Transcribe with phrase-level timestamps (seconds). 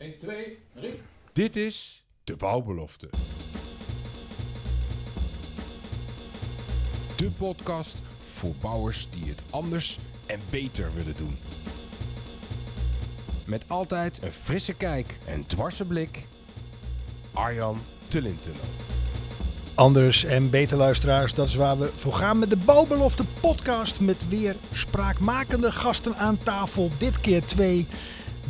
[0.00, 1.00] 1, 2, 3.
[1.32, 3.08] Dit is de bouwbelofte.
[7.16, 11.36] De podcast voor bouwers die het anders en beter willen doen.
[13.46, 16.24] Met altijd een frisse kijk en dwarse blik.
[17.32, 17.78] Arjan
[18.08, 18.64] Tullintunnel.
[19.74, 24.28] Anders en beter luisteraars, dat is waar we voor gaan met de Bouwbelofte podcast met
[24.28, 26.90] weer spraakmakende gasten aan tafel.
[26.98, 27.86] Dit keer twee.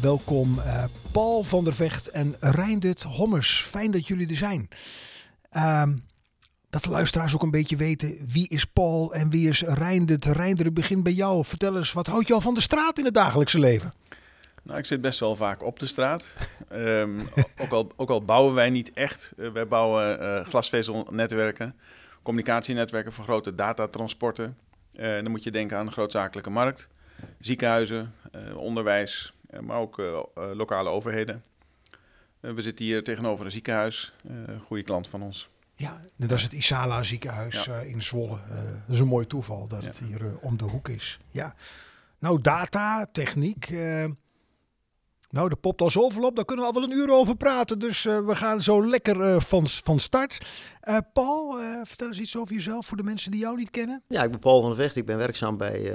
[0.00, 3.62] Welkom eh, Paul van der Vecht en Reindert Hommers.
[3.62, 4.68] Fijn dat jullie er zijn.
[5.50, 5.96] Ehm,
[6.70, 10.24] dat de luisteraars ook een beetje weten wie is Paul en wie is Reindert.
[10.24, 11.44] Reindert, begin bij jou.
[11.44, 13.94] Vertel eens, wat houdt jou van de straat in het dagelijkse leven?
[14.62, 16.36] Nou, ik zit best wel vaak op de straat.
[16.68, 17.20] Ehm,
[17.62, 19.32] ook, al, ook al bouwen wij niet echt.
[19.36, 21.76] Uh, wij bouwen uh, glasvezelnetwerken,
[22.22, 24.56] communicatienetwerken voor grote datatransporten.
[24.92, 26.88] Dan moet je denken aan de grootzakelijke markt,
[27.38, 28.14] ziekenhuizen,
[28.54, 29.96] onderwijs, maar ook
[30.34, 31.42] lokale overheden.
[32.40, 35.48] we zitten hier tegenover een ziekenhuis, een goede klant van ons.
[35.74, 37.78] Ja, dat is het Isala ziekenhuis ja.
[37.78, 38.38] in Zwolle.
[38.86, 39.86] dat is een mooi toeval dat ja.
[39.86, 41.18] het hier om de hoek is.
[41.30, 41.54] Ja.
[42.18, 43.72] Nou, data, techniek.
[45.30, 47.78] Nou, de popt al zoveel op, daar kunnen we al wel een uur over praten.
[47.78, 50.46] Dus uh, we gaan zo lekker uh, van, van start.
[50.84, 54.02] Uh, Paul, vertel eens iets over jezelf voor de mensen die jou niet kennen.
[54.08, 54.96] Ja, ik ben Paul van der Vecht.
[54.96, 55.94] Ik ben werkzaam bij,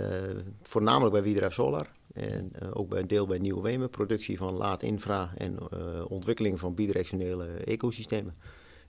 [0.62, 1.88] voornamelijk bij Wiedra Solar.
[2.16, 3.90] En ook bij een deel bij Nieuwe Wemen.
[3.90, 5.72] Productie van laad infra en
[6.08, 8.36] ontwikkeling van bidirectionele ecosystemen.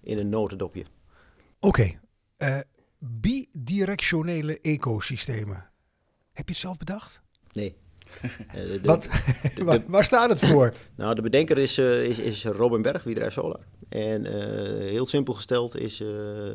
[0.01, 0.85] In een notendopje.
[1.61, 1.97] Oké,
[2.39, 2.65] okay.
[2.99, 5.71] bidirectionele ecosystemen.
[6.33, 7.23] Heb je het zelf bedacht?
[7.53, 7.77] Nee.
[8.53, 9.09] de, Wat,
[9.55, 10.73] de, waar, waar, staat het voor?
[10.97, 13.61] nou, de bedenker is, uh, is, is Robin Berg, Wiedrij Solar.
[13.89, 14.33] En uh,
[14.91, 16.09] heel simpel gesteld is uh,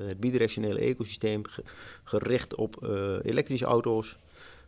[0.07, 1.41] het bidirectionele ecosysteem
[2.03, 2.83] gericht op
[3.23, 4.17] elektrische auto's,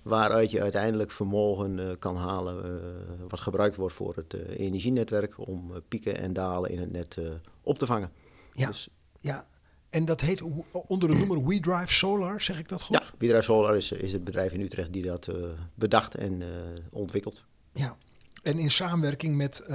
[0.04, 2.82] waaruit je uiteindelijk vermogen kan halen
[3.28, 7.18] wat gebruikt wordt voor het energienetwerk om pieken en dalen in het net
[7.62, 8.12] op te vangen.
[8.52, 9.48] Ja, dus, ja.
[9.90, 12.98] En dat heet onder de noemer WeDrive Solar, zeg ik dat goed?
[12.98, 15.30] Ja, WeDrive Solar is, is het bedrijf in Utrecht die dat
[15.76, 16.44] bedacht en
[16.92, 17.44] ontwikkelt.
[17.72, 17.98] Ja,
[18.44, 19.66] en in samenwerking met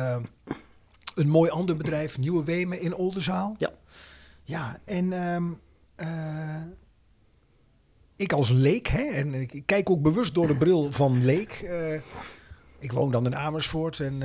[1.15, 3.55] een mooi ander bedrijf, Nieuwe Wemen in Oldenzaal.
[3.59, 3.71] Ja.
[4.44, 5.61] Ja, en um,
[8.19, 11.71] ik als leek, hè, en ik kijk ook bewust door de bril van leek.
[12.79, 14.23] ik woon dan in Amersfoort en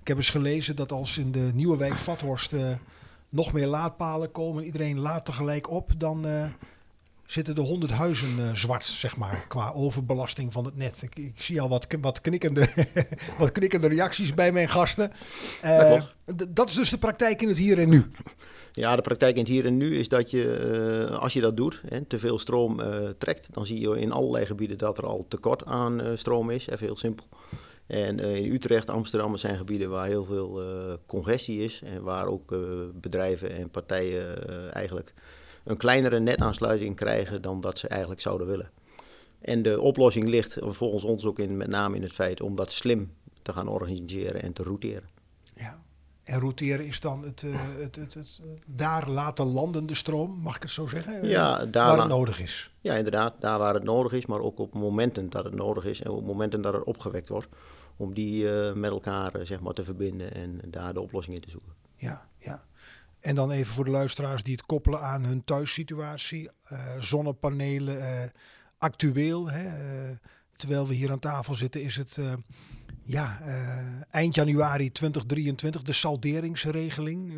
[0.00, 2.54] ik heb eens gelezen dat als in de Nieuwe Wijk Vathorst
[3.28, 6.26] nog meer laadpalen komen, iedereen laat tegelijk op, dan
[7.32, 11.02] zitten de honderd huizen zwart, zeg maar, qua overbelasting van het net.
[11.02, 12.68] Ik, ik zie al wat, wat, knikkende,
[13.38, 15.12] wat knikkende reacties bij mijn gasten.
[16.48, 18.10] Dat is dus de praktijk in het hier en nu.
[18.74, 21.56] Ja, de praktijk in het hier en nu is dat je, uh, als je dat
[21.56, 25.06] doet, hè, te veel stroom uh, trekt, dan zie je in allerlei gebieden dat er
[25.06, 26.68] al tekort aan uh, stroom is.
[26.68, 27.26] Even heel simpel.
[27.86, 30.60] En in Utrecht, Amsterdam zijn gebieden waar heel veel
[31.06, 31.80] congestie is.
[31.84, 32.54] En waar ook
[32.94, 35.14] bedrijven en partijen eigenlijk
[35.64, 38.70] een kleinere netaansluiting krijgen dan dat ze eigenlijk zouden willen.
[39.40, 42.72] En de oplossing ligt volgens ons ook in, met name in het feit om dat
[42.72, 43.12] slim
[43.42, 45.11] te gaan organiseren en te routeren.
[46.22, 47.44] En routeren is dan het,
[47.78, 51.28] het, het, het, daar laten landen de stroom, mag ik het zo zeggen?
[51.28, 52.72] Ja, daar waar het nodig is.
[52.80, 56.00] Ja, inderdaad, daar waar het nodig is, maar ook op momenten dat het nodig is
[56.02, 57.48] en op momenten dat het opgewekt wordt
[57.96, 61.42] om die uh, met elkaar uh, zeg maar, te verbinden en daar de oplossing in
[61.42, 61.72] te zoeken.
[61.96, 62.64] Ja, ja.
[63.20, 66.50] En dan even voor de luisteraars die het koppelen aan hun thuissituatie.
[66.98, 68.32] Zonnepanelen,
[68.78, 69.50] actueel.
[69.50, 69.68] Hè,
[70.56, 72.18] terwijl we hier aan tafel zitten is het
[73.12, 73.40] ja,
[74.10, 77.32] eind januari 2023, de salderingsregeling.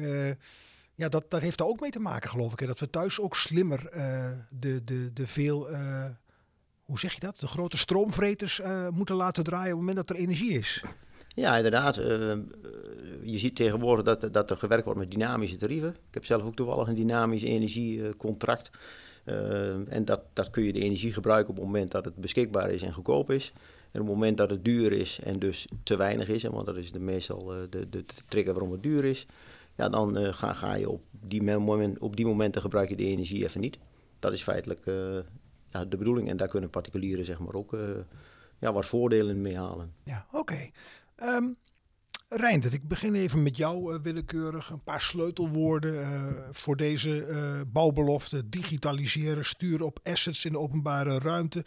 [0.94, 2.60] ja, dat, dat heeft er ook mee te maken geloof ik.
[2.60, 3.90] Hè, dat we thuis ook slimmer
[4.50, 5.68] de, de, de veel
[6.84, 10.22] hoe zeg je dat, de grote stroomvreters moeten laten draaien op het moment dat er
[10.22, 10.82] energie is.
[11.34, 11.94] Ja, inderdaad.
[13.22, 15.90] Je ziet tegenwoordig dat, dat er gewerkt wordt met dynamische tarieven.
[15.90, 18.70] Ik heb zelf ook toevallig een dynamisch energiecontract.
[19.88, 22.82] En dat, dat kun je de energie gebruiken op het moment dat het beschikbaar is
[22.82, 23.52] en goedkoop is.
[23.94, 26.76] En op het moment dat het duur is en dus te weinig is, want dat
[26.76, 29.26] is de, meestal de, de, de trigger waarom het duur is,
[29.76, 33.44] ja, dan ga, ga je op die, moment, op die momenten gebruik je de energie
[33.44, 33.78] even niet.
[34.18, 34.84] Dat is feitelijk
[35.74, 36.28] ja, de bedoeling.
[36.28, 37.80] En daar kunnen particulieren zeg maar ook uh,
[38.58, 39.92] ja, wat voordelen mee halen.
[40.04, 40.38] Ja, oké.
[40.38, 40.72] Okay.
[41.36, 41.56] Um,
[42.28, 44.70] Reindert, ik begin even met jou uh, willekeurig.
[44.70, 47.26] Een paar sleutelwoorden uh, voor deze
[47.72, 48.48] bouwbelofte.
[48.48, 51.64] Digitaliseren, sturen op assets in de openbare ruimte.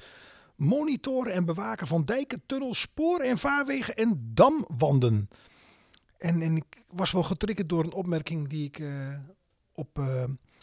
[0.58, 5.30] Monitoren en bewaken van dijken, tunnels, sporen en vaarwegen en damwanden.
[6.18, 8.82] En, en ik was wel getriggerd door een opmerking die ik
[9.74, 10.00] op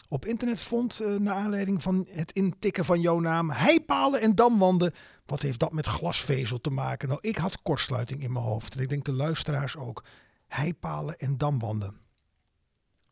[0.09, 4.93] op internet vond, uh, naar aanleiding van het intikken van jouw naam, heipalen en damwanden.
[5.25, 7.07] Wat heeft dat met glasvezel te maken?
[7.07, 8.75] Nou, ik had kortsluiting in mijn hoofd.
[8.75, 10.03] En ik denk de luisteraars ook.
[10.47, 11.97] heipalen en damwanden.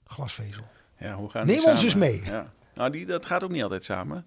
[0.03, 0.63] Glasvezel.
[0.97, 2.23] Ja, hoe gaan Neem ons eens mee.
[2.23, 2.53] Ja.
[2.73, 4.25] Nou, die, dat gaat ook niet altijd samen.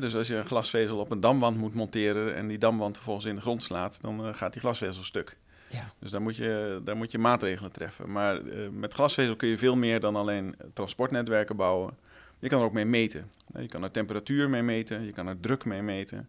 [0.00, 3.34] Dus als je een glasvezel op een damwand moet monteren en die damwand vervolgens in
[3.34, 5.36] de grond slaat, dan eh, gaat die glasvezel stuk.
[5.70, 5.92] Ja.
[5.98, 8.12] Dus daar moet je, daar moet je maatregelen treffen.
[8.12, 11.96] Maar eh, met glasvezel kun je veel meer dan alleen transportnetwerken bouwen.
[12.38, 13.30] Je kan er ook mee meten.
[13.58, 16.28] Je kan er temperatuur mee meten, je kan er druk mee meten.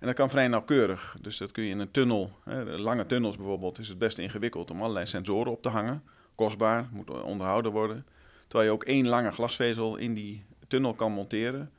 [0.00, 1.16] En dat kan vrij nauwkeurig.
[1.20, 4.70] Dus dat kun je in een tunnel, hè, lange tunnels bijvoorbeeld, is het best ingewikkeld
[4.70, 6.02] om allerlei sensoren op te hangen.
[6.34, 8.06] Kostbaar, moet onderhouden worden.
[8.48, 11.70] Terwijl je ook één lange glasvezel in die tunnel kan monteren.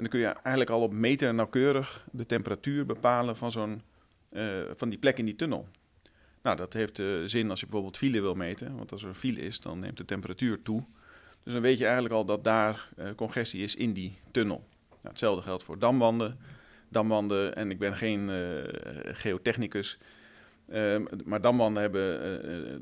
[0.00, 3.82] En dan kun je eigenlijk al op meter nauwkeurig de temperatuur bepalen van, zo'n,
[4.28, 4.44] eh,
[4.74, 5.68] van die plek in die tunnel.
[6.42, 8.76] Nou, dat heeft eh, zin als je bijvoorbeeld file wil meten.
[8.76, 10.84] Want als er een file is, dan neemt de temperatuur toe.
[11.42, 14.64] Dus dan weet je eigenlijk al dat daar eh, congestie is in die tunnel.
[14.88, 16.38] Nou, hetzelfde geldt voor damwanden.
[16.88, 18.30] Damwanden, en ik ben geen
[19.04, 19.98] geotechnicus,
[20.66, 22.26] eh, maar damwanden hebben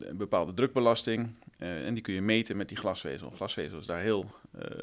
[0.09, 1.29] een bepaalde drukbelasting.
[1.59, 3.31] en die kun je meten met die glasvezel.
[3.31, 4.31] Glasvezel is daar heel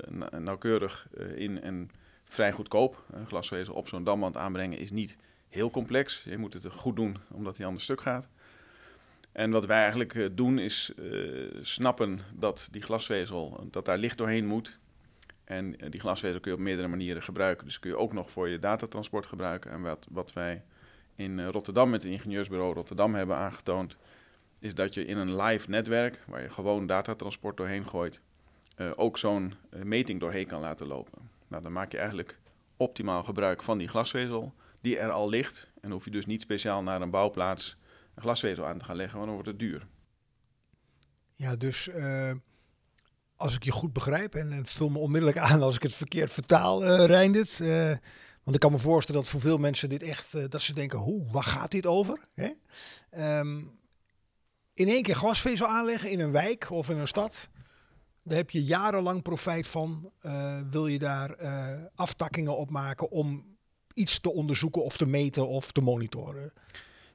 [0.09, 1.89] na- nauwkeurig in en
[2.35, 3.03] vrij goedkoop.
[3.11, 5.15] Een glasvezel op zo'n damwand aanbrengen is niet
[5.49, 6.23] heel complex.
[6.25, 8.29] Je moet het goed doen, omdat hij anders stuk gaat.
[9.31, 11.05] En wat wij eigenlijk eh, doen is eh,
[11.61, 14.79] snappen dat die glasvezel, dat daar licht doorheen moet.
[15.43, 17.65] En eh, die glasvezel kun je op meerdere manieren gebruiken.
[17.65, 19.71] Dus kun je ook nog voor je datatransport gebruiken.
[19.71, 20.63] En wat, wat wij
[21.15, 23.97] in Rotterdam met het ingenieursbureau Rotterdam hebben aangetoond,
[24.59, 28.19] is dat je in een live netwerk, waar je gewoon datatransport doorheen gooit,
[28.95, 29.53] ook zo'n
[29.83, 31.34] meting doorheen kan laten lopen.
[31.47, 32.39] Nou, dan maak je eigenlijk
[32.77, 35.71] optimaal gebruik van die glasvezel, die er al ligt.
[35.81, 37.77] En hoef je dus niet speciaal naar een bouwplaats
[38.15, 39.87] een glasvezel aan te gaan leggen, want dan wordt het duur.
[41.33, 42.31] Ja, dus eh,
[43.35, 46.31] als ik je goed begrijp, en, en vul me onmiddellijk aan als ik het verkeerd
[46.31, 47.97] vertaal, eh,
[48.43, 51.31] want ik kan me voorstellen dat voor veel mensen dit echt, dat ze denken, hoe,
[51.31, 52.19] waar gaat dit over?
[52.33, 52.49] Hè?
[53.09, 53.57] Ehm,
[54.73, 57.49] in één keer glasvezel aanleggen in een wijk of in een stad,
[58.25, 60.11] daar heb je jarenlang profijt van.
[60.19, 63.57] Eh, wil je daar eh, aftakkingen op maken om
[63.93, 66.53] iets te onderzoeken of te meten of te monitoren?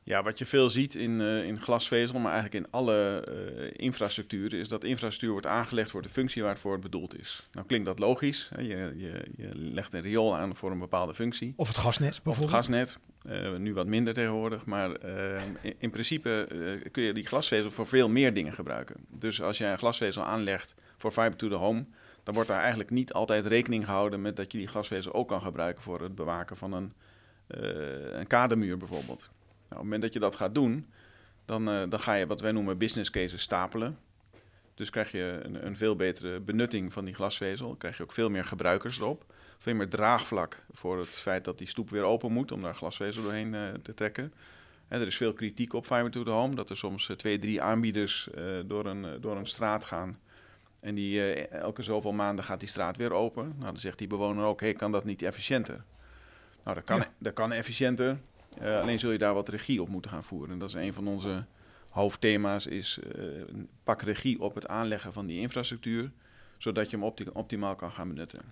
[0.02, 4.58] Ja, wat je veel ziet in, eh, in glasvezel, maar eigenlijk in alle eh, infrastructuren,
[4.58, 7.48] is dat infrastructuur wordt aangelegd voor de functie waarvoor het bedoeld is.
[7.52, 8.50] Nou klinkt dat logisch.
[8.54, 8.60] Hè?
[8.60, 11.52] Je, je, je legt een riool aan voor een bepaalde functie.
[11.56, 12.56] Of het gasnet Of het bijvoorbeeld?
[12.56, 12.98] gasnet,
[13.58, 15.04] nu wat minder tegenwoordig, maar
[15.60, 16.48] in, in principe
[16.92, 18.96] kun je die glasvezel voor veel meer dingen gebruiken.
[19.08, 21.84] Dus als jij een glasvezel aanlegt voor fiber to the home,
[22.22, 25.42] dan wordt daar eigenlijk niet altijd rekening gehouden met dat je die glasvezel ook kan
[25.42, 26.92] gebruiken voor het bewaken van een,
[27.46, 29.18] eh, een kadermuur bijvoorbeeld.
[29.18, 29.28] Nou,
[29.62, 30.86] op het moment dat je dat gaat doen,
[31.44, 33.98] dan, eh, dan ga je wat wij noemen business cases stapelen.
[34.74, 37.74] Dus krijg je een, een veel betere benutting van die glasvezel.
[37.74, 39.24] krijg je ook veel meer gebruikers erop.
[39.58, 43.22] Veel meer draagvlak voor het feit dat die stoep weer open moet om daar glasvezel
[43.22, 44.32] doorheen eh, te trekken.
[44.88, 46.54] Hè, er is veel kritiek op Fiber to the Home.
[46.54, 48.28] Dat er soms twee, drie aanbieders
[48.66, 50.18] door, een, door een straat gaan.
[50.80, 53.44] En die, eh, elke zoveel maanden gaat die straat weer open.
[53.58, 55.82] Nou, dan zegt die bewoner ook, hey, kan dat niet efficiënter?
[56.64, 57.08] Nou, dat kan, Ja.
[57.18, 58.18] dat kan efficiënter.
[58.58, 60.50] Eh, alleen zul je daar wat regie op moeten gaan voeren.
[60.52, 61.44] En dat is een van onze
[61.90, 63.24] hoofdthema's, is eh,
[63.84, 66.10] pak regie op het aanleggen van die infrastructuur.
[66.58, 68.42] Zodat je hem opti- optimaal kan gaan benutten.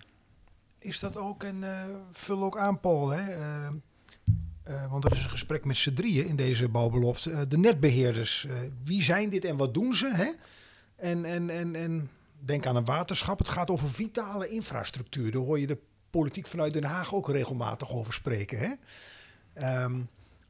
[0.79, 1.63] Is dat ook, en
[2.11, 3.35] vul ook aan Paul, hè?
[4.89, 7.47] want er is een gesprek met z'n drieën in deze bouwbelofte.
[7.47, 8.53] De netbeheerders, eh,
[8.83, 10.09] wie zijn dit en wat doen ze?
[10.13, 10.31] Hè?
[10.95, 15.31] En, en, en, en denk aan een waterschap, het gaat over vitale infrastructuur.
[15.31, 15.77] Daar hoor je de
[16.09, 18.59] politiek vanuit Den Haag ook regelmatig over spreken.
[18.59, 18.71] Hè?
[19.53, 19.99] Ehm,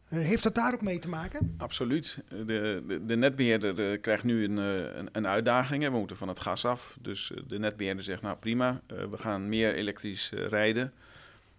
[0.08, 1.54] eh, heeft dat daar ook mee te maken?
[1.58, 2.24] Absoluut.
[2.30, 5.84] De, de, de netbeheerder eh, krijgt nu een, eh, een, een uitdaging.
[5.84, 6.98] We moeten van het gas af.
[7.02, 10.94] Dus eh, de netbeheerder zegt, nou prima, we gaan meer elektrisch rijden.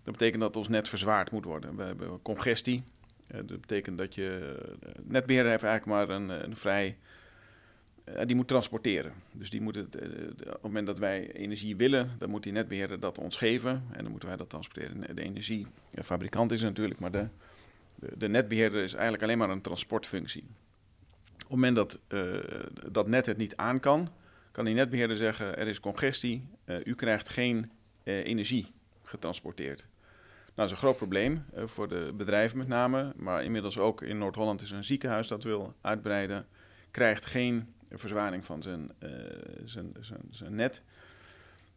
[0.02, 1.76] Dat betekent dat ons net verzwaard moet worden.
[1.76, 2.84] We hebben congestie.
[3.26, 4.56] Dat betekent dat je...
[4.82, 6.96] eh, netbeheerder heeft eigenlijk maar een, een vrij...
[8.14, 9.12] eh, die moet transporteren.
[9.32, 10.08] Dus die moet het, eh,
[10.46, 13.70] op het moment dat wij energie willen, dan moet die netbeheerder dat ons geven.
[13.70, 15.16] En dan moeten wij dat transporteren.
[15.16, 17.26] De energiefabrikant is natuurlijk, maar de,
[17.94, 20.44] de, de netbeheerder is eigenlijk alleen maar een transportfunctie.
[21.34, 22.22] Op het moment dat eh,
[22.90, 24.08] dat net het niet aan kan,
[24.52, 26.44] kan die netbeheerder zeggen: er is congestie,
[26.84, 27.70] u krijgt geen
[28.04, 28.66] energie
[29.02, 29.78] getransporteerd.
[29.78, 34.18] Nou, dat is een groot probleem voor de bedrijven met name, maar inmiddels ook in
[34.18, 36.46] Noord-Holland is een ziekenhuis dat wil uitbreiden,
[36.90, 39.10] krijgt geen verzwaring van zijn, eh,
[39.64, 40.82] zijn, zijn, zijn net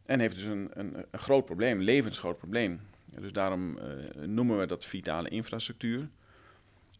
[0.05, 2.81] en heeft dus een, een, een groot probleem, een levensgroot probleem.
[3.19, 6.09] Dus daarom eh, noemen we dat vitale infrastructuur.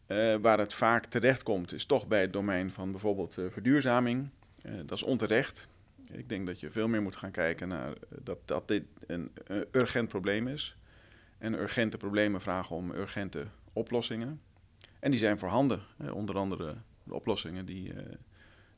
[0.06, 4.28] Eh, waar het vaak terechtkomt is toch bij het domein van bijvoorbeeld verduurzaming.
[4.84, 5.68] Dat is onterecht.
[6.10, 9.32] Ik denk dat je veel meer moet gaan kijken naar dat, dat dit een,
[9.72, 10.76] urgent probleem is.
[11.38, 14.40] En urgente problemen vragen om urgente oplossingen.
[14.98, 15.80] En die zijn voorhanden.
[16.12, 17.92] Onder andere de oplossingen die,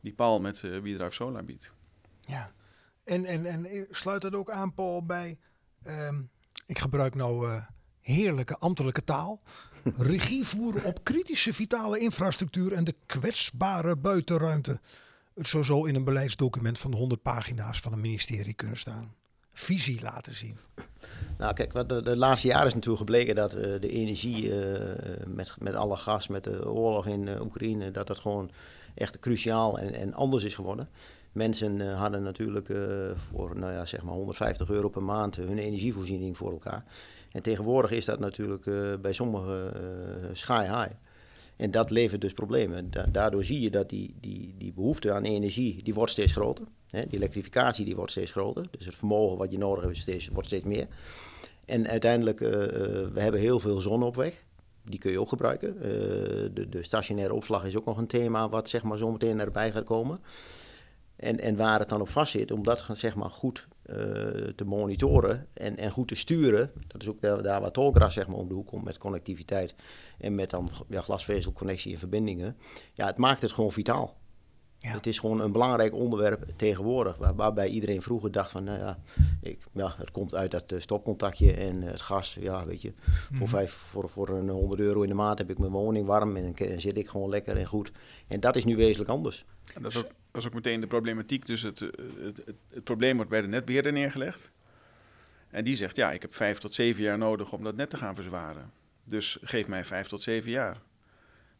[0.00, 1.72] die paal met uh, WeDrive Solar biedt.
[2.20, 2.52] Ja,
[3.04, 5.38] en, en, en sluit dat ook aan, Paul, bij...
[5.82, 6.20] ehm,
[6.66, 7.62] ik gebruik nou eh,
[8.00, 9.40] heerlijke ambtelijke taal.
[9.98, 14.80] Regie voeren op kritische vitale infrastructuur en de kwetsbare buitenruimte.
[15.34, 19.14] Het zou zo in een beleidsdocument van 100 pagina's van een ministerie kunnen staan.
[19.52, 20.58] Visie laten zien.
[21.38, 24.80] Nou, kijk, wat de, de laatste jaren is natuurlijk gebleken dat uh, de energie uh,
[25.26, 28.50] met, met alle gas, met de oorlog in uh, Oekraïne, dat dat gewoon
[28.96, 30.88] echt cruciaal en, en anders is geworden.
[31.32, 32.74] Mensen hadden natuurlijk
[33.30, 36.84] voor nou ja, zeg maar 150 euro per maand hun energievoorziening voor elkaar.
[37.32, 38.64] En tegenwoordig is dat natuurlijk
[39.00, 39.72] bij sommigen
[40.32, 40.92] sky high.
[41.56, 42.90] En dat levert dus problemen.
[42.90, 46.64] Da daardoor zie je dat die, die, die behoefte aan energie, die wordt steeds groter.
[46.90, 47.06] Hè?
[47.06, 48.66] Die elektrificatie die wordt steeds groter.
[48.70, 50.86] Dus het vermogen wat je nodig hebt steeds, wordt steeds meer.
[51.64, 54.44] En uiteindelijk, we hebben heel veel zon op weg.
[54.88, 55.76] Die kun je ook gebruiken.
[55.76, 59.40] Uh, de, de, stationaire opslag is ook nog een thema wat zeg maar, zo meteen
[59.40, 60.20] erbij gaat komen.
[61.16, 63.66] En, en waar het dan op vast zit, om dat zeg maar, goed
[64.56, 66.70] te monitoren en, en goed te sturen.
[66.86, 69.74] Dat is ook daar, daar waar Tolgras zeg maar, om de hoek komt met connectiviteit
[70.18, 72.56] en met dan ja, glasvezelconnectie en verbindingen.
[72.92, 74.16] Ja, het maakt het gewoon vitaal.
[74.86, 74.92] Ja.
[74.92, 78.98] Het is gewoon een belangrijk onderwerp tegenwoordig, waar, waarbij iedereen vroeger dacht van, nou ja,
[79.42, 82.88] ik, ja het komt uit dat uh, stopcontactje en uh, het gas, ja, weet je,
[82.88, 83.36] mm -hmm.
[83.36, 86.36] voor, vijf, voor, voor een 100 euro in de maand heb ik mijn woning warm
[86.36, 87.90] en zit ik gewoon lekker en goed.
[88.26, 89.44] En dat is nu wezenlijk anders.
[89.74, 92.84] En dat, is ook, dat is ook meteen de problematiek, dus het, het, het, het
[92.84, 94.52] probleem wordt bij de netbeheerder neergelegd.
[95.50, 97.96] En die zegt, ja, ik heb vijf tot zeven jaar nodig om dat net te
[97.96, 98.70] gaan verzwaren.
[99.04, 100.80] Dus geef mij vijf tot zeven jaar.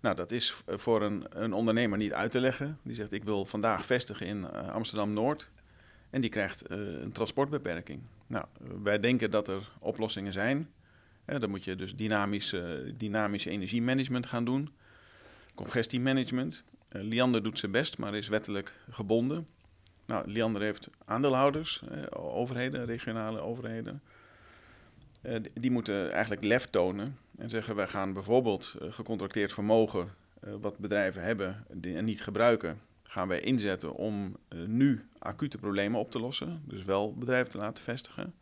[0.00, 2.78] Nou, dat is voor een, een ondernemer niet uit te leggen.
[2.82, 5.48] Die zegt, ik wil vandaag vestigen in uh, Amsterdam-Noord.
[6.10, 8.00] En die krijgt uh, een transportbeperking.
[8.26, 8.44] Nou,
[8.82, 10.70] wij denken dat er oplossingen zijn.
[11.24, 12.54] Eh, dan moet je dus dynamisch,
[12.96, 14.68] dynamisch energiemanagement gaan doen.
[15.54, 16.62] Congestiemanagement.
[16.88, 19.46] Liander doet zijn best, maar is wettelijk gebonden.
[20.06, 24.02] Nou, Liander heeft aandeelhouders, overheden, regionale overheden.
[25.26, 30.14] Uh, die moeten eigenlijk lef tonen en zeggen: wij gaan bijvoorbeeld uh, gecontracteerd vermogen,
[30.44, 36.10] uh, wat bedrijven hebben en niet gebruiken, gaan wij inzetten om nu acute problemen op
[36.10, 36.62] te lossen.
[36.64, 38.34] Dus wel bedrijven te laten vestigen.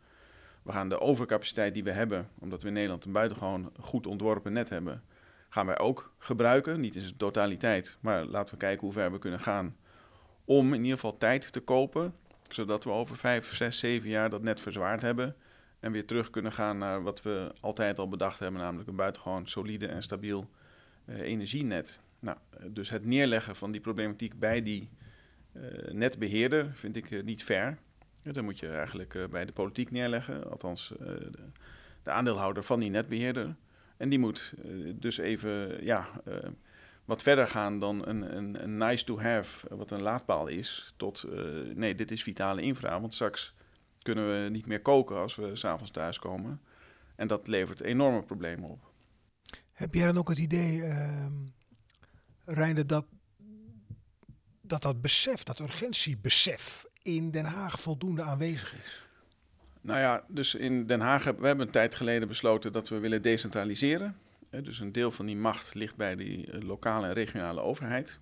[0.61, 4.53] We gaan de overcapaciteit die we hebben, omdat we in Nederland een buitengewoon goed ontworpen
[4.53, 5.03] net hebben,
[5.49, 6.79] gaan wij ook gebruiken.
[6.79, 9.75] Niet in zijn totaliteit, maar laten we kijken hoe ver we kunnen gaan.
[10.45, 12.13] Om in ieder geval tijd te kopen,
[12.49, 15.35] zodat we over vijf, zes, zeven jaar dat net verzwaard hebben
[15.85, 19.47] en weer terug kunnen gaan naar wat we altijd al bedacht hebben, namelijk een buitengewoon
[19.47, 20.49] solide en stabiel
[21.05, 21.99] uh, energienet.
[22.19, 22.37] Nou,
[22.67, 24.89] dus het neerleggen van die problematiek bij die
[25.53, 27.77] uh, netbeheerder vind ik niet fair.
[28.21, 31.29] Ja, dan moet je eigenlijk bij de politiek neerleggen, althans de,
[32.03, 33.55] de, aandeelhouder van die netbeheerder.
[33.97, 34.53] En die moet
[34.93, 36.07] dus even ja,
[37.05, 41.25] wat verder gaan dan een, een, een nice to have, wat een laadpaal is, tot
[41.73, 43.01] nee, dit is vitale infra.
[43.01, 43.53] Want straks
[44.05, 46.61] kunnen we niet meer koken als we s'avonds thuiskomen.
[47.15, 48.91] En dat levert enorme problemen op.
[49.71, 51.25] Heb jij dan ook het idee, uh,
[52.45, 53.05] Reinde, dat,
[54.61, 59.07] dat dat besef, dat urgentiebesef in Den Haag voldoende aanwezig is?
[59.81, 62.99] Nou ja, dus in Den Haag hebben we hebben een tijd geleden besloten dat we
[62.99, 64.17] willen decentraliseren.
[64.49, 68.19] Dus een deel van die macht ligt bij die eh, lokale en regionale overheid.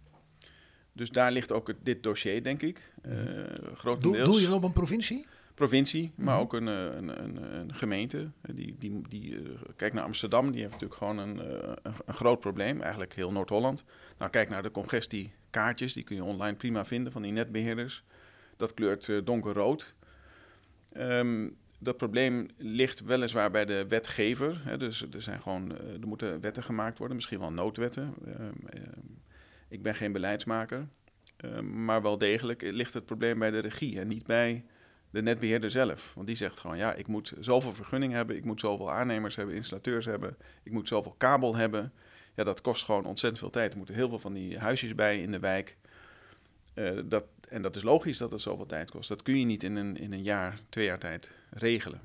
[0.94, 2.92] Dus daar ligt ook dit dossier, denk ik.
[3.06, 3.14] Uh,
[3.74, 4.24] grotendeels.
[4.24, 5.26] Doe, doe je dan op een provincie?
[5.54, 8.32] Provincie, maar ook een, een, een, een gemeente.
[8.42, 12.40] Die, die, die, uh, kijk naar Amsterdam, die heeft natuurlijk gewoon een, een, een, groot
[12.40, 13.84] probleem, eigenlijk heel Noord-Holland.
[14.18, 18.04] Nou, kijk naar de congestiekaartjes, die kun je online prima vinden van die netbeheerders.
[18.58, 19.94] Dat kleurt donkerrood.
[20.98, 24.62] Um, dat probleem ligt weliswaar bij de wetgever.
[24.64, 28.14] Hè, dus er, zijn gewoon, er moeten wetten gemaakt worden, misschien wel noodwetten.
[28.40, 28.54] Um,
[29.70, 30.88] ik ben geen beleidsmaker.
[31.64, 34.64] maar wel degelijk ligt het probleem bij de regie en niet bij
[35.14, 36.12] de netbeheerder zelf.
[36.16, 39.56] Want die zegt gewoon, ja, ik moet zoveel vergunning hebben, ik moet zoveel aannemers hebben,
[39.56, 41.94] installateurs hebben, ik moet zoveel kabel hebben.
[42.36, 43.72] Ja, dat kost gewoon ontzettend veel tijd.
[43.72, 45.78] Er moeten heel veel van die huisjes bij in de wijk.
[46.74, 49.10] Uh, dat, en dat is logisch dat het zoveel tijd kost.
[49.10, 52.02] Dat kun je niet in een, in een jaar, twee jaar tijd regelen.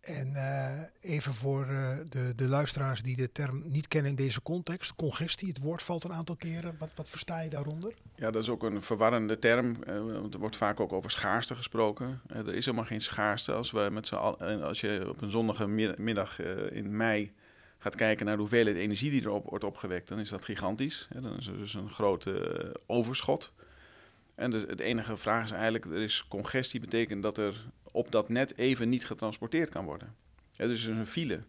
[0.00, 4.42] En uh, even voor uh, de, de luisteraars die de term niet kennen in deze
[4.42, 4.94] context.
[4.94, 6.76] Congestie, het woord valt een aantal keren.
[6.78, 7.94] Wat, wat versta je daaronder?
[8.16, 9.76] Ja, dat is ook een verwarrende term.
[9.86, 9.94] Uh,
[10.32, 12.20] er wordt vaak ook over schaarste gesproken.
[12.26, 13.52] er is helemaal geen schaarste.
[13.52, 14.12] Als, we met
[14.62, 15.66] als je op een zonnige
[15.96, 16.40] middag
[16.70, 17.32] in mei
[17.78, 21.08] gaat kijken naar de hoeveelheid energie die erop wordt opgewekt, dan is dat gigantisch.
[21.20, 23.52] dan is er dus een grote overschot.
[24.34, 28.28] En de, de enige vraag is eigenlijk, er is congestie, betekent dat er op dat
[28.28, 30.14] net even niet getransporteerd kan worden.
[30.52, 31.40] Ja, dus er is een file.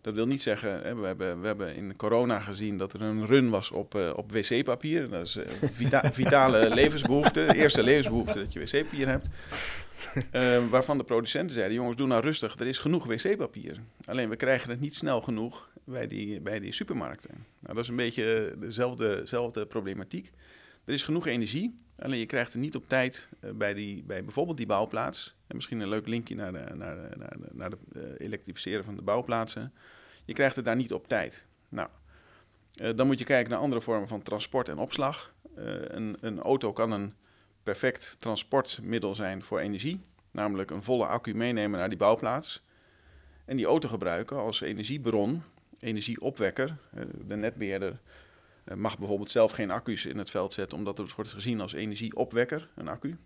[0.00, 3.26] Dat wil niet zeggen, hè, we, hebben, we hebben in corona gezien dat er een
[3.26, 5.08] run was op, uh, op wc-papier.
[5.08, 9.26] Dat is uh, vita vitale levensbehoefte, eerste levensbehoefte dat je wc-papier hebt.
[10.32, 13.76] Uh, waarvan de producenten zeiden, jongens, doe nou rustig, er is genoeg wc-papier.
[14.04, 17.30] Alleen we krijgen het niet snel genoeg bij die, bij die supermarkten.
[17.60, 20.30] Nou, dat is een beetje dezelfde, dezelfde problematiek.
[20.88, 24.56] Er is genoeg energie, alleen je krijgt het niet op tijd bij, die, bij bijvoorbeeld
[24.56, 25.34] die bouwplaats.
[25.46, 28.96] En misschien een leuk linkje naar de, naar de, naar de, naar de elektrificeren van
[28.96, 29.72] de bouwplaatsen.
[30.24, 31.46] Je krijgt het daar niet op tijd.
[31.68, 31.88] Nou,
[32.80, 35.34] uh, dan moet je kijken naar andere vormen van transport en opslag.
[35.54, 37.12] Een, een, auto kan een
[37.62, 42.62] perfect transportmiddel zijn voor energie, namelijk een volle accu meenemen naar die bouwplaats.
[43.44, 45.42] En die auto gebruiken als energiebron,
[45.78, 46.76] energieopwekker.
[47.26, 48.00] De netbeheerder
[48.74, 52.68] mag bijvoorbeeld zelf geen accu's in het veld zetten, omdat het wordt gezien als energieopwekker,
[52.74, 53.16] een accu.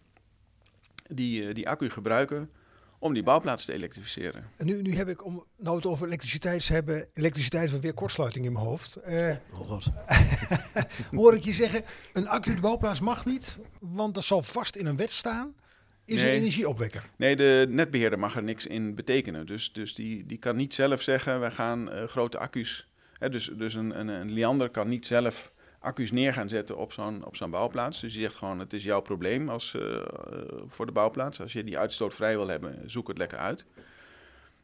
[1.09, 2.51] Die, die accu gebruiken
[2.99, 4.45] om die bouwplaats te elektrificeren.
[4.57, 7.95] En nu, nu heb ik, om nou het over elektriciteit te hebben, elektriciteit van weer
[7.95, 8.99] kortsluiting in mijn hoofd.
[9.09, 9.87] Uh, oh God.
[11.11, 14.87] hoor ik je zeggen, een accu de bouwplaats mag niet, want dat zal vast in
[14.87, 15.55] een wet staan.
[16.05, 16.31] Is Nee.
[16.33, 17.09] een energieopwekker.
[17.17, 19.47] Nee, de netbeheerder mag er niks in betekenen.
[19.47, 22.87] Dus, dus die, die kan niet zelf zeggen, wij gaan eh, grote accu's...
[23.23, 26.93] Hè, dus dus een, een, een liander kan niet zelf accu's neer gaan zetten op
[27.37, 28.01] zo'n bouwplaats.
[28.01, 30.03] Dus die zegt gewoon, het is jouw probleem als, eh, eh,
[30.67, 31.41] voor de bouwplaats.
[31.41, 33.67] Als je die uitstoot vrij wil hebben, zoek het lekker uit.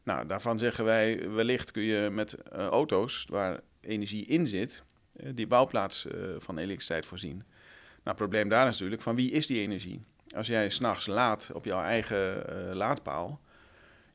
[0.03, 4.83] Nou, daarvan zeggen wij, wellicht kun je met eh, auto's waar energie in zit,
[5.33, 7.37] die bouwplaats van elektriciteit voorzien.
[7.37, 7.45] Nou,
[8.03, 10.01] het probleem daar is natuurlijk, van wie is die energie?
[10.35, 13.41] Als jij s'nachts laat op jouw eigen laadpaal,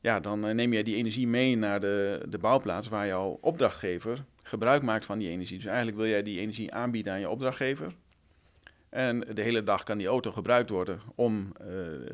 [0.05, 4.23] ja, dan eh, neem jij die energie mee naar de, de bouwplaats waar jouw opdrachtgever
[4.43, 5.57] gebruik maakt van die energie.
[5.57, 7.93] Dus eigenlijk wil jij die energie aanbieden aan je opdrachtgever.
[8.89, 11.67] En de hele dag kan die auto gebruikt worden om uh,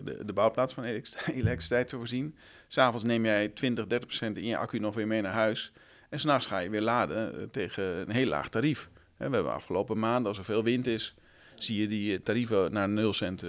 [0.04, 0.84] de, de, bouwplaats van
[1.42, 2.36] elektriciteit te voorzien.
[2.68, 5.72] S'avonds neem jij 20, 30 procent in je accu nog weer mee naar huis.
[6.10, 8.90] En s'nachts ga je weer laden uh, tegen een heel laag tarief.
[9.18, 11.16] We hebben afgelopen maanden, als er veel wind is,
[11.56, 13.46] zie je die tarieven naar 0 cent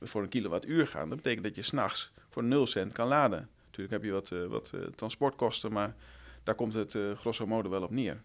[0.00, 1.08] voor een kilowattuur gaan.
[1.08, 3.48] Dat betekent dat je s'nachts voor 0 cent kan laden.
[3.64, 5.94] Natuurlijk heb je wat, wat transportkosten, maar
[6.42, 8.22] daar komt het uh, grosso modo wel op neer.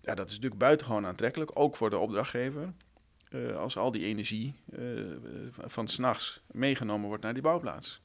[0.00, 2.72] Ja, dat is natuurlijk buitengewoon aantrekkelijk, ook voor de opdrachtgever.
[3.56, 4.54] Als al die energie
[5.48, 8.00] van s'nachts meegenomen wordt naar die bouwplaats.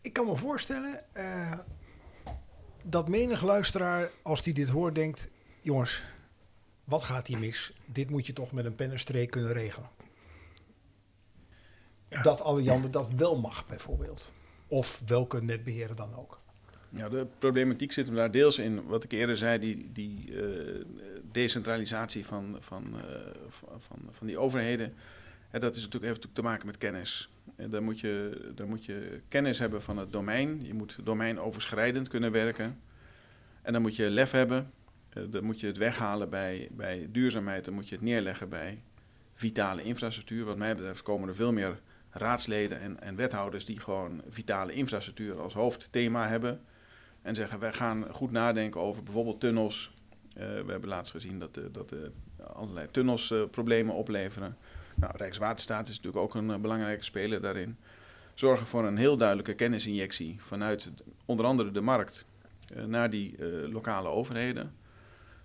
[0.00, 1.00] Ik kan me voorstellen
[2.84, 5.30] dat menig luisteraar, als die dit hoort, denkt...
[5.60, 6.02] jongens,
[6.84, 7.72] wat gaat hier mis?
[7.86, 9.88] Dit moet je toch met een pen en streek kunnen regelen.
[12.08, 12.22] Ja.
[12.22, 14.32] Dat Alliander dat wel mag, bijvoorbeeld.
[14.74, 16.40] Of welke netbeheerder dan ook.
[16.88, 20.84] Ja, de problematiek zit hem daar deels in, wat ik eerder zei, die, die uh,
[21.32, 23.02] decentralisatie van, van, uh,
[23.78, 24.94] van, van die overheden.
[25.50, 27.28] En dat is natuurlijk, heeft natuurlijk te maken met kennis.
[27.56, 30.64] En dan, moet je, dan moet je kennis hebben van het domein.
[30.66, 32.80] Je moet domeinoverschrijdend kunnen werken.
[33.62, 34.70] En dan moet je lef hebben.
[35.18, 37.64] Uh, dan moet je het weghalen bij, bij duurzaamheid.
[37.64, 38.82] Dan moet je het neerleggen bij
[39.34, 40.44] vitale infrastructuur.
[40.44, 41.80] Wat mij betreft komen er veel meer
[42.14, 46.60] raadsleden en, en wethouders die gewoon vitale infrastructuur als hoofdthema hebben.
[47.22, 49.92] En zeggen, wij gaan goed nadenken over bijvoorbeeld tunnels.
[50.28, 51.98] Uh, we hebben laatst gezien dat, uh, dat uh,
[52.54, 54.56] allerlei tunnels problemen opleveren.
[54.94, 57.76] Nou, Rijkswaterstaat is natuurlijk ook een belangrijke speler daarin.
[58.34, 60.90] Zorgen voor een heel duidelijke kennisinjectie vanuit
[61.24, 62.24] onder andere de markt
[62.86, 63.36] naar die
[63.70, 64.74] lokale overheden.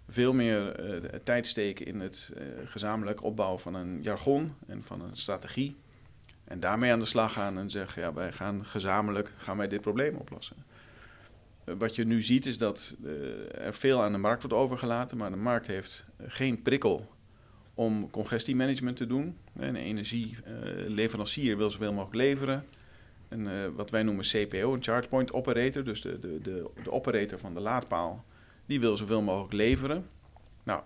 [0.07, 0.75] Veel meer
[1.23, 2.31] tijd steken in het
[2.65, 5.75] gezamenlijk opbouwen van een jargon en van een strategie.
[6.49, 9.81] En daarmee aan de slag gaan en zeggen, ja, wij gaan gezamenlijk gaan wij dit
[9.81, 10.55] probleem oplossen
[11.77, 13.11] wat je nu ziet is dat uh,
[13.65, 17.07] er veel aan de markt wordt overgelaten, maar de markt heeft geen prikkel
[17.73, 19.37] om congestiemanagement te doen.
[19.55, 22.65] Een energieleverancier wil zoveel mogelijk leveren.
[23.27, 27.39] En, wat wij noemen CPO, een charge point operator, dus de, de, de, de operator
[27.39, 28.25] van de laadpaal,
[28.65, 30.05] die wil zoveel mogelijk leveren.
[30.69, 30.81] Nou,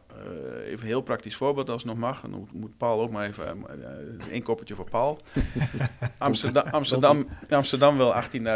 [0.65, 2.21] even een heel praktisch voorbeeld als het nog mag.
[2.21, 3.65] Dan moet Paul ook maar even
[4.31, 5.19] één koppertje voor Paul.
[6.17, 8.13] Amsterdam, Amsterdam, Amsterdam wil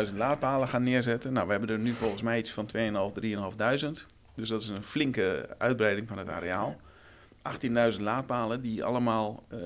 [0.08, 1.34] 18.000 laadpalen gaan neerzetten.
[1.34, 2.80] Nou, we hebben er nu volgens mij iets van 2.500,
[3.24, 4.06] 3.500.
[4.36, 6.76] Dus dat is een flinke uitbreiding van het areaal.
[7.94, 9.60] 18.000 laadpalen die allemaal uh,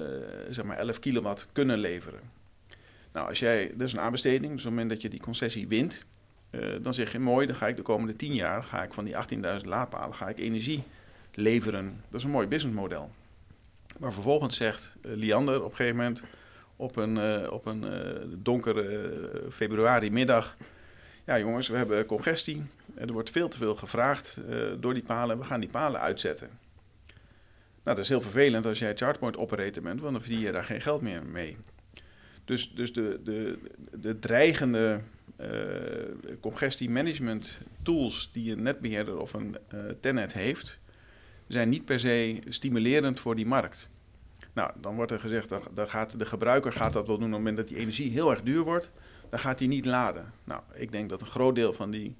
[0.49, 2.19] zeg maar 11 kilowatt kunnen leveren.
[3.13, 5.67] Nou, als jij, dat is een aanbesteding, dus op het moment dat je die concessie
[5.67, 6.05] wint,
[6.51, 9.05] uh, dan zeg je mooi, dan ga ik de komende 10 jaar, ga ik van
[9.05, 9.13] die
[9.59, 10.83] 18.000 laadpalen, ga ik energie
[11.33, 12.03] leveren.
[12.09, 13.11] Dat is een mooi businessmodel.
[13.97, 16.23] Maar vervolgens zegt uh, Liander op een gegeven moment
[16.75, 19.11] op een, uh, op een uh, donkere
[19.51, 20.57] februari middag.
[21.25, 22.63] Ja jongens, we hebben congestie.
[22.95, 24.39] Er wordt veel te veel gevraagd
[24.79, 25.37] door die palen.
[25.37, 26.49] We gaan die palen uitzetten.
[27.83, 30.63] Nou, dat is heel vervelend als jij chargepoint operator bent, want dan verdien je daar
[30.63, 31.57] geen geld meer mee.
[32.45, 33.59] Dus, dus de, de,
[33.91, 35.01] de dreigende
[35.41, 35.47] uh,
[36.39, 39.57] congestiemanagement tools die een netbeheerder of een
[39.99, 40.79] tennet heeft,
[41.51, 43.89] zijn niet per se stimulerend voor die markt.
[44.53, 47.31] Nou, dan wordt er gezegd, dat, dat gaat, de gebruiker gaat dat wel doen op
[47.31, 48.91] het moment dat die energie heel erg duur wordt,
[49.29, 50.33] dan gaat hij niet laden.
[50.43, 52.15] Nou, ik denk dat een groot deel van die,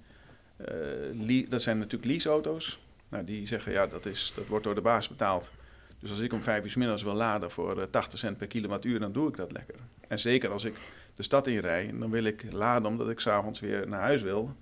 [1.20, 4.82] uh, dat zijn natuurlijk leaseauto's, nou, die zeggen, ja, dat, is, dat wordt door de
[4.82, 5.52] baas betaald.
[6.00, 9.12] Dus als ik om vijf uur middags wil laden voor 80 cent per kilowattuur, dan
[9.12, 9.76] doe ik dat lekker.
[10.08, 10.76] En zeker als ik
[11.16, 14.56] de stad in rij, dan wil ik laden omdat ik s'avonds weer naar huis wil,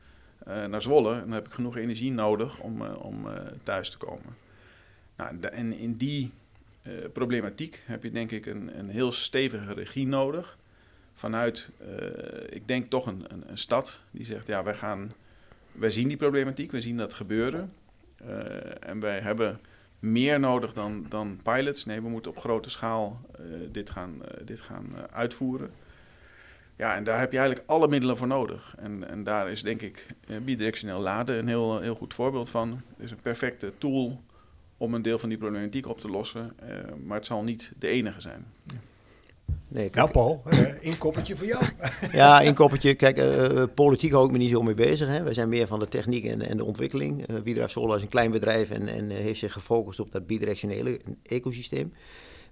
[0.47, 1.13] uh, naar Zwolle.
[1.13, 3.27] En dan heb ik genoeg energie nodig om, om
[3.63, 4.35] thuis te komen.
[5.19, 6.31] Nou, en in die
[7.13, 10.57] problematiek heb je denk ik een, een heel stevige regie nodig.
[11.13, 11.69] Vanuit,
[12.49, 15.13] ik denk toch een, een, stad die zegt, ja, wij gaan,
[15.71, 17.73] wij zien die problematiek, we zien dat gebeuren.
[18.79, 19.59] en wij hebben
[19.99, 21.85] meer nodig dan, dan pilots.
[21.85, 23.21] Nee, we moeten op grote schaal
[23.71, 25.71] dit gaan, dit gaan uitvoeren.
[26.75, 28.75] Ja, en daar heb je eigenlijk alle middelen voor nodig.
[28.77, 30.05] En, en daar is denk ik
[30.43, 32.69] bidirectioneel laden een heel, heel goed voorbeeld van.
[32.95, 34.21] Het is een perfecte tool
[34.79, 36.53] om een deel van die problematiek op te lossen.
[36.63, 36.69] Uh,
[37.05, 38.45] maar het zal niet de enige zijn.
[39.67, 41.63] Nee, nou Paul, uh, inkoppertje voor jou.
[42.11, 42.93] ja, inkoppertje.
[42.93, 45.07] Kijk, uh, politiek hou ik me niet zo mee bezig.
[45.07, 45.23] Hè.
[45.23, 47.29] We zijn meer van de techniek en, en de ontwikkeling.
[47.29, 50.99] Uh, Biedrive Solar is een klein bedrijf en, en heeft zich gefocust op dat bidirectionele
[51.23, 51.93] ecosysteem.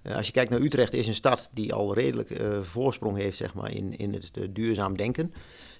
[0.02, 3.36] Uh, als je kijkt naar Utrecht, is een stad die al redelijk uh, voorsprong heeft
[3.36, 5.32] zeg maar, in, in het uh, duurzaam denken.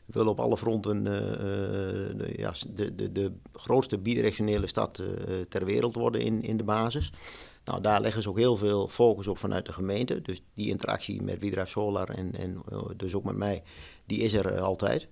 [0.08, 5.02] We willen op alle fronten de, ja, de, de, de grootste bidirectionele stad
[5.48, 7.12] ter wereld worden in, in de basis.
[7.64, 10.22] Nou, daar leggen ze ook heel veel focus op vanuit de gemeente.
[10.22, 12.62] Dus die interactie met Wiedrive Solar en, en
[12.96, 13.62] dus ook met mij,
[14.06, 15.08] die is er altijd.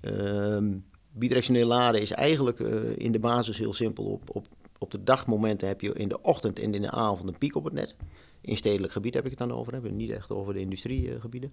[0.00, 0.76] Ehm,
[1.12, 2.58] bidirectioneel laden is eigenlijk
[2.96, 4.04] in de basis heel simpel.
[4.04, 4.46] Op, op,
[4.78, 7.64] op de dagmomenten heb je in de ochtend en in de avond een piek op
[7.64, 7.94] het net.
[8.40, 11.52] In stedelijk gebied heb ik het dan over, hebben niet echt over de industriegebieden.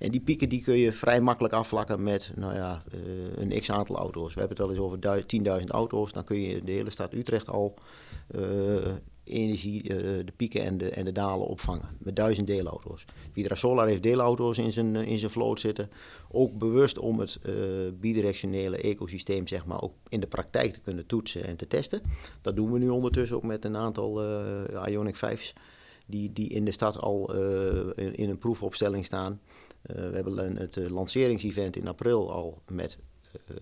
[0.00, 3.00] En die pieken die kun je vrij makkelijk afvlakken met nou ja, uh,
[3.36, 4.34] een x aantal auto's.
[4.34, 6.12] We hebben het wel eens over 10.000 auto's.
[6.12, 7.74] Dan kun je de hele stad Utrecht al
[8.36, 8.42] uh,
[9.24, 11.88] energie, uh, de pieken en de, en de dalen opvangen.
[11.98, 13.04] Met duizend deelauto's.
[13.32, 15.90] Vidra Solar heeft deelauto's in zijn, in zijn vloot zitten.
[16.30, 17.38] Ook bewust om het
[18.00, 22.02] bidirectionele ecosysteem zeg maar, ook in de praktijk te kunnen toetsen en te testen.
[22.40, 24.22] Dat doen we nu ondertussen ook met een aantal
[24.88, 25.52] Ionic 5's
[26.10, 29.40] die, die in de stad al uh, in, in, een proefopstelling staan.
[29.86, 32.98] Uh, we hebben het uh, lanceringsevent in april al met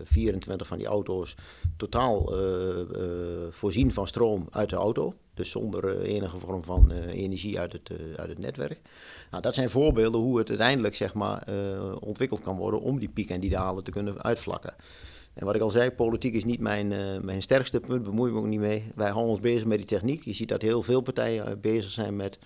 [0.03, 1.35] 24 van die auto's
[1.77, 2.33] totaal
[3.51, 5.15] voorzien van stroom uit de auto.
[5.35, 8.81] Dus zonder enige vorm van energie uit het, uit het netwerk.
[9.31, 11.49] Nou, dat zijn voorbeelden hoe het uiteindelijk zeg maar,
[12.01, 14.75] ontwikkeld kan worden om die pieken en die dalen te kunnen uitvlakken.
[15.39, 18.39] En wat ik al zei, politiek is niet mijn, uh, mijn sterkste punt, bemoei me
[18.39, 18.85] ook niet mee.
[18.95, 20.23] Wij houden ons bezig met die techniek.
[20.23, 22.39] Je ziet dat heel veel partijen uh, bezig zijn met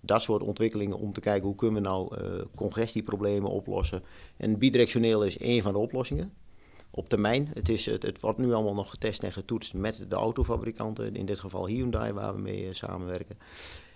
[0.00, 4.02] dat soort ontwikkelingen om te kijken hoe kunnen we nou uh, congestieproblemen oplossen.
[4.36, 6.32] En bidirectioneel is één van de oplossingen.
[6.90, 7.50] Op termijn.
[7.54, 11.26] Het, is, het, het, wordt nu allemaal nog getest en getoetst met de autofabrikanten, in
[11.26, 13.38] dit geval Hyundai, waar we mee samenwerken.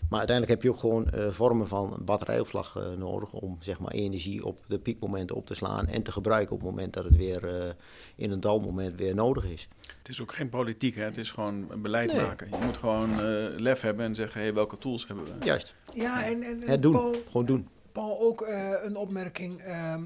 [0.08, 3.92] Maar uiteindelijk heb je ook gewoon uh, vormen van batterijopslag uh, nodig om zeg maar,
[3.92, 7.16] energie op de piekmomenten op te slaan en te gebruiken op het moment dat het
[7.16, 7.72] weer uh,
[8.16, 9.68] in een dalmoment weer nodig is.
[9.98, 11.04] Het is ook geen politiek, hè?
[11.04, 12.20] het is gewoon beleid nee.
[12.20, 12.48] maken.
[12.50, 13.20] Je moet gewoon
[13.56, 15.44] lef hebben en zeggen, hey, welke tools hebben we?
[15.44, 15.74] Juist.
[15.92, 16.92] Ja, en, en, doen.
[16.92, 17.68] Paul, gewoon doen.
[17.92, 18.46] Paul, ook
[18.82, 20.04] een opmerking ehm,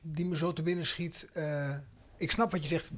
[0.00, 1.30] die me zo te binnen schiet.
[2.16, 2.90] ik snap wat je zegt.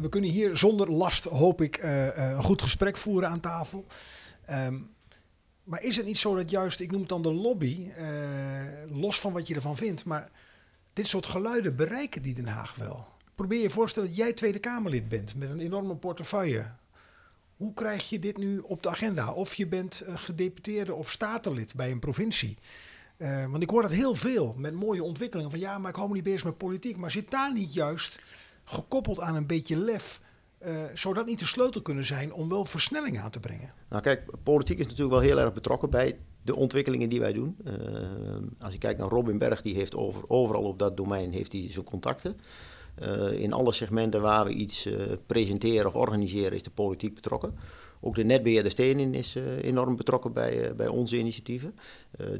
[0.00, 1.78] We kunnen hier zonder last, hoop ik,
[2.14, 3.84] een goed gesprek voeren aan tafel.
[4.50, 4.93] Um,
[5.64, 8.06] maar is het niet zo dat juist, ik noem het dan de lobby, uh,
[8.90, 10.30] los van wat je ervan vindt, maar
[10.92, 13.08] dit soort geluiden bereiken die Den Haag wel?
[13.34, 16.66] Probeer je voorstellen dat jij Tweede Kamerlid bent met een enorme portefeuille.
[17.56, 19.32] Hoe krijg je dit nu op de agenda?
[19.32, 22.58] Of je bent gedeputeerde of statenlid bij een provincie.
[23.16, 25.50] Uh, want ik hoor dat heel veel met mooie ontwikkelingen.
[25.50, 26.96] Van ja, maar ik hou me niet bezig met politiek.
[26.96, 28.20] Maar zit daar niet juist
[28.64, 30.20] gekoppeld aan een beetje lef
[30.66, 33.72] uh, zou dat niet de sleutel kunnen zijn om wel versnelling aan te brengen?
[33.88, 37.56] Nou kijk, politiek is natuurlijk wel heel erg betrokken bij de ontwikkelingen die wij doen.
[37.64, 37.74] Uh,
[38.58, 41.66] als je kijkt naar Robin Berg, die heeft over, overal op dat domein heeft hij
[41.70, 42.36] zijn contacten.
[43.02, 44.88] Uh, in alle segmenten waar we iets
[45.26, 47.54] presenteren of organiseren is de politiek betrokken.
[48.00, 51.74] Ook de netbeheerder Stenen is enorm betrokken bij, bij onze initiatieven.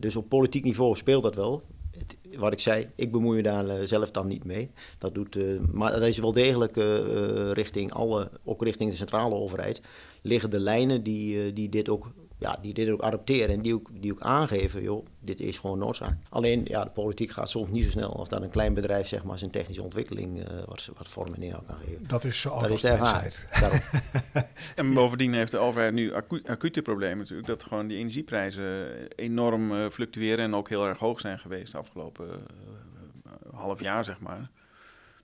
[0.01, 1.63] dus op politiek niveau speelt dat wel
[2.39, 4.71] wat ik zei, ik bemoei me daar uh, zelf dan niet mee.
[4.99, 9.35] Dat doet, uh, maar dat is wel degelijk uh, richting alle, ook richting de centrale
[9.35, 9.81] overheid,
[10.23, 12.07] liggen de lijnen die, die dit ook
[12.39, 15.79] ja, die dit ook adopteren en die ook, die ook aangeven, joh, dit is gewoon
[15.79, 16.17] noodzaak.
[16.29, 19.25] Alleen, ja, de politiek gaat soms niet zo snel als dat een klein bedrijf, zeg
[19.25, 22.07] maar, zijn technische ontwikkeling uh, wat, wat vorm en inhoud kan geven.
[22.07, 23.35] Dat is zo Dat is de ervaring.
[23.61, 23.81] Daarom.
[24.75, 27.49] En bovendien heeft de overheid nu acu acute problemen natuurlijk.
[27.49, 31.79] Dat gewoon die energieprijzen enorm uh, fluctueren en ook heel erg hoog zijn geweest de
[31.79, 32.29] afgelopen
[33.27, 34.51] uh, half jaar, zeg maar.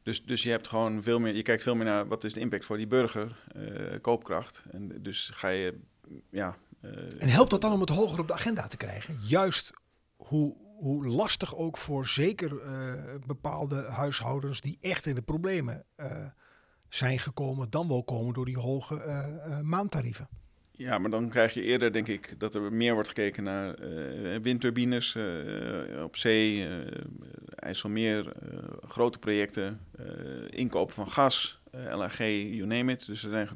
[0.02, 2.40] Dus, dus je hebt gewoon veel meer, je kijkt veel meer naar wat is de
[2.40, 3.36] impact voor die burger,
[4.00, 4.64] koopkracht.
[4.70, 5.74] En dus ga je,
[6.30, 6.56] ja,
[7.18, 9.16] en helpt dat dan om het hoger op de agenda te krijgen?
[9.20, 9.72] Juist
[10.16, 12.92] hoe, hoe lastig ook voor zeker uh,
[13.26, 16.06] bepaalde huishoudens die echt in de problemen uh,
[16.88, 20.28] zijn gekomen, dan wel komen door die hoge maandtarieven.
[20.72, 23.74] Ja, maar dan krijg je eerder, denk ik, dat er meer wordt gekeken naar
[24.42, 25.16] windturbines
[26.02, 26.68] op zee,
[27.54, 28.32] IJsselmeer,
[28.82, 29.80] grote projecten,
[30.48, 32.18] inkopen van gas, LNG,
[32.54, 33.06] you name it.
[33.06, 33.48] Dus er zijn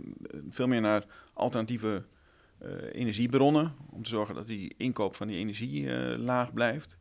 [0.51, 2.05] veel meer naar alternatieve
[2.93, 3.75] energiebronnen.
[3.91, 6.97] Om te zorgen dat die inkoop van die energie uh, laag blijft.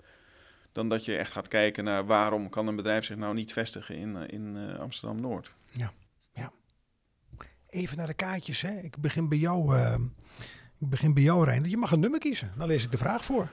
[0.72, 3.96] Dan dat je echt gaat kijken naar waarom kan een bedrijf zich nou niet vestigen
[3.96, 5.54] in, uh, in Amsterdam-Noord.
[5.72, 5.94] Ja,
[6.34, 6.52] ja.
[7.70, 8.62] Even naar de kaartjes.
[8.62, 8.80] Hè.
[8.80, 9.78] Ik begin bij jou,
[10.80, 11.70] ik begin bij jou, Rijn.
[11.70, 12.52] Je mag een nummer kiezen.
[12.58, 13.52] Dan lees ik de vraag voor.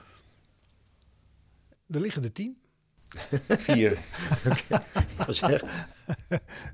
[1.87, 2.61] Er liggen de tien.
[3.67, 3.99] Vier.
[5.27, 5.59] Oké.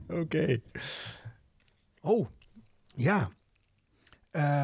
[0.08, 0.64] okay.
[2.02, 2.28] Oh,
[2.86, 3.30] ja.
[4.32, 4.64] Uh,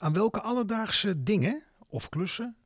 [0.00, 2.56] aan welke alledaagse dingen of klussen,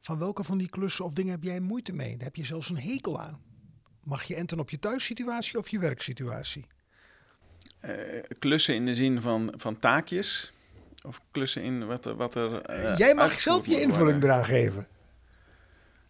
[0.00, 2.16] van welke van die klussen of dingen heb jij moeite mee?
[2.16, 3.42] Daar heb je zelfs een hekel aan.
[4.02, 6.66] Mag je enten op je thuissituatie of je werksituatie?
[7.84, 10.52] Uh, klussen in de zin van, van taakjes?
[11.06, 12.16] Of klussen in wat er.
[12.16, 14.86] Wat er uh, jij mag zelf je invulling eraan geven.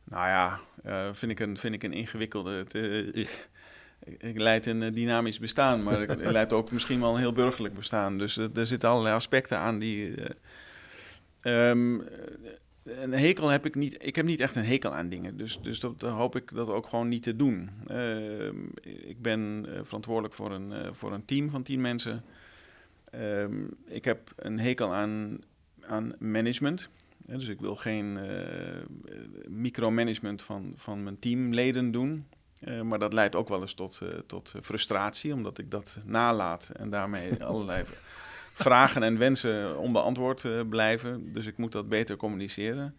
[0.04, 2.50] Nou ja, uh, vind, ik een, vind ik een ingewikkelde.
[2.50, 2.72] Het,
[4.04, 8.18] ik leid een dynamisch bestaan, maar ik leid ook misschien wel een heel burgerlijk bestaan.
[8.18, 10.14] Dus er zitten allerlei aspecten aan die.
[11.42, 12.02] Uh, um,
[12.84, 14.04] een hekel heb ik niet.
[14.04, 15.36] Ik heb niet echt een hekel aan dingen.
[15.36, 17.70] Dus, dus hoop ik dat ook gewoon niet te doen.
[17.90, 18.46] Uh,
[18.82, 22.24] ik ben verantwoordelijk voor een, voor een team van tien mensen.
[23.14, 25.38] Um, ik heb een hekel aan,
[25.80, 26.88] aan management.
[27.26, 28.18] dus ik wil geen
[29.48, 32.26] micromanagement van, van mijn teamleden doen.
[32.64, 36.70] Uh, maar dat leidt ook wel eens tot, uh, tot frustratie, omdat ik dat nalaat
[36.76, 37.84] en daarmee allerlei
[38.52, 41.32] vragen en wensen onbeantwoord uh, blijven.
[41.32, 42.94] Dus ik moet dat beter communiceren.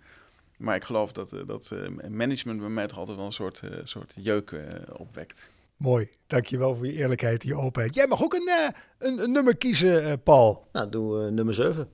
[0.57, 1.71] Maar ik geloof dat, dat
[2.09, 4.55] management bij mij toch altijd wel een soort, soort jeuk
[4.91, 5.51] opwekt.
[5.77, 7.95] Mooi, dankjewel voor je eerlijkheid en je openheid.
[7.95, 10.67] Jij mag ook een, een, een nummer kiezen, Paul.
[10.71, 11.89] Nou, doe nummer 7.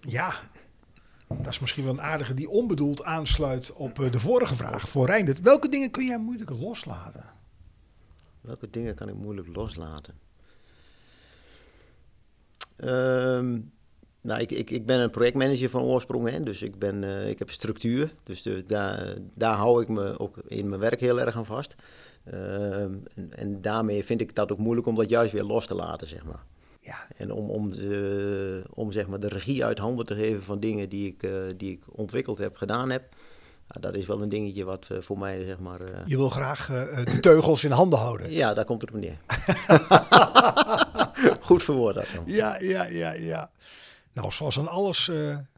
[0.00, 0.34] Ja,
[1.28, 5.40] dat is misschien wel een aardige die onbedoeld aansluit op de vorige vraag voor Reindert.
[5.40, 7.24] Welke dingen kun jij moeilijk loslaten?
[8.40, 10.14] Welke dingen kan ik moeilijk loslaten?
[12.76, 13.72] Um,
[14.20, 17.38] nou, ik, ik, ik ben een projectmanager van oorsprong, hè, dus ik, ben, uh, ik
[17.38, 18.14] heb structuur.
[18.22, 21.74] Dus de, daar, daar hou ik me ook in mijn werk heel erg aan vast.
[22.32, 25.74] Uh, en, en daarmee vind ik dat ook moeilijk om dat juist weer los te
[25.74, 26.44] laten, zeg maar.
[26.86, 27.06] Ja.
[27.16, 30.88] En om, om, de, om zeg maar de regie uit handen te geven van dingen
[30.88, 33.14] die ik, uh, die ik ontwikkeld heb, gedaan heb.
[33.68, 35.80] Nou, dat is wel een dingetje wat uh, voor mij, zeg maar...
[35.80, 35.88] Uh...
[36.06, 36.66] Je wil graag
[37.04, 38.32] de teugels in handen houden.
[38.32, 39.18] Ja, daar komt het op neer.
[41.46, 42.24] Goed verwoord dat dan.
[42.26, 43.50] Ja, ja, ja, ja.
[44.12, 45.10] Nou, zoals aan alles,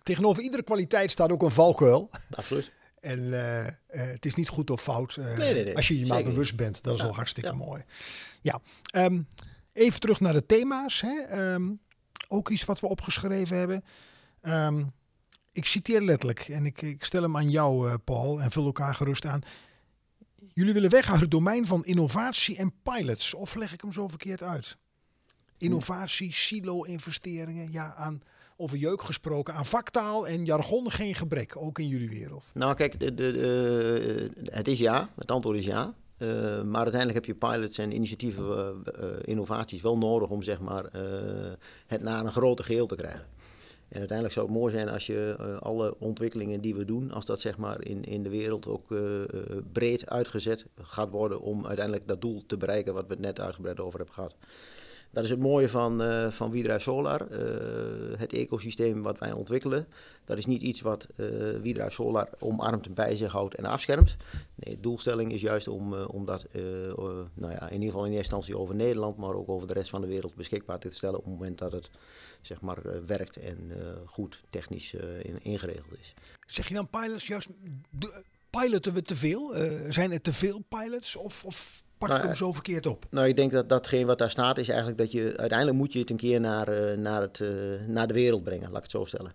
[0.02, 2.10] tegenover iedere kwaliteit staat ook een valkuil.
[2.34, 2.72] Absoluut.
[3.00, 3.32] En
[3.86, 5.76] het is niet goed of fout nee, nee, nee.
[5.76, 6.82] als je je maar bewust bent.
[6.82, 7.54] Dat is ja, al hartstikke ja.
[7.54, 7.84] mooi.
[8.40, 8.60] Ja,
[8.92, 9.26] um,
[9.78, 11.00] Even terug naar de thema's.
[11.00, 11.52] Hè.
[11.54, 11.80] Um,
[12.28, 13.84] ook iets wat we opgeschreven hebben.
[14.42, 14.92] Um,
[15.52, 18.94] ik citeer letterlijk en ik, ik stel hem aan jou, uh, Paul, en vul elkaar
[18.94, 19.40] gerust aan.
[20.54, 23.34] Jullie willen weg uit het domein van innovatie en pilots.
[23.34, 24.76] Of leg ik hem zo verkeerd uit?
[25.58, 28.22] Innovatie, silo-investeringen, ja, aan
[28.56, 32.50] over jeuk gesproken, aan vaktaal en jargon geen gebrek, ook in jullie wereld.
[32.54, 35.94] Nou, kijk, de, de, het is ja, het antwoord is ja.
[36.18, 38.68] Uh, maar uiteindelijk heb je pilots en initiatieven, uh,
[39.00, 40.84] uh, innovaties wel nodig om zeg maar,
[41.86, 43.26] het naar een groter geheel te krijgen.
[43.88, 47.40] En uiteindelijk zou het mooi zijn als je alle ontwikkelingen die we doen, als dat
[47.40, 48.86] zeg maar in, in de wereld ook
[49.72, 53.80] breed uitgezet gaat worden om uiteindelijk dat doel te bereiken wat we het net uitgebreid
[53.80, 54.34] over hebben gehad.
[55.10, 57.30] Dat is het mooie van, uh, van Solar.
[57.30, 59.86] Uh, het ecosysteem wat wij ontwikkelen.
[60.24, 64.16] Dat is niet iets wat uh, Solar omarmt en bij zich houdt en afschermt.
[64.54, 66.46] Nee, de doelstelling is juist om, om dat
[67.34, 69.90] nou ja, in ieder geval in eerste instantie over Nederland, maar ook over de rest
[69.90, 71.90] van de wereld beschikbaar te stellen op het moment dat het
[72.42, 73.72] zeg maar, werkt en
[74.06, 76.14] goed technisch in, ingeregeld is.
[76.46, 77.48] Zeg je dan pilots juist,
[78.50, 79.54] piloten we te veel?
[79.88, 81.44] zijn er te veel pilots of...
[81.44, 83.06] of pak Nou, hem zo verkeerd op?
[83.10, 85.98] Nou, ik denk dat datgene wat daar staat is eigenlijk dat je uiteindelijk moet je
[85.98, 87.48] het een keer naar, eh, naar, het, eh,
[87.86, 89.32] naar de wereld brengen, laat ik het zo stellen.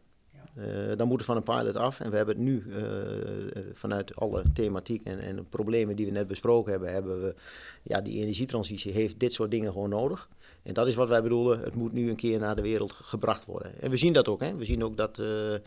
[0.56, 0.64] Eh,
[0.98, 2.00] dan moet het van een pilot af.
[2.00, 2.64] En we hebben het nu
[3.74, 7.36] vanuit alle thematiek en, en problemen die we net besproken hebben, hebben we,
[7.84, 10.30] ja, die energietransitie heeft dit soort dingen gewoon nodig.
[10.64, 13.04] En dat is wat wij bedoelen, het moet nu een keer naar de wereld ge-
[13.04, 13.82] gebracht worden.
[13.82, 14.56] En we zien dat ook, hè.
[14.56, 15.62] We zien ook dat de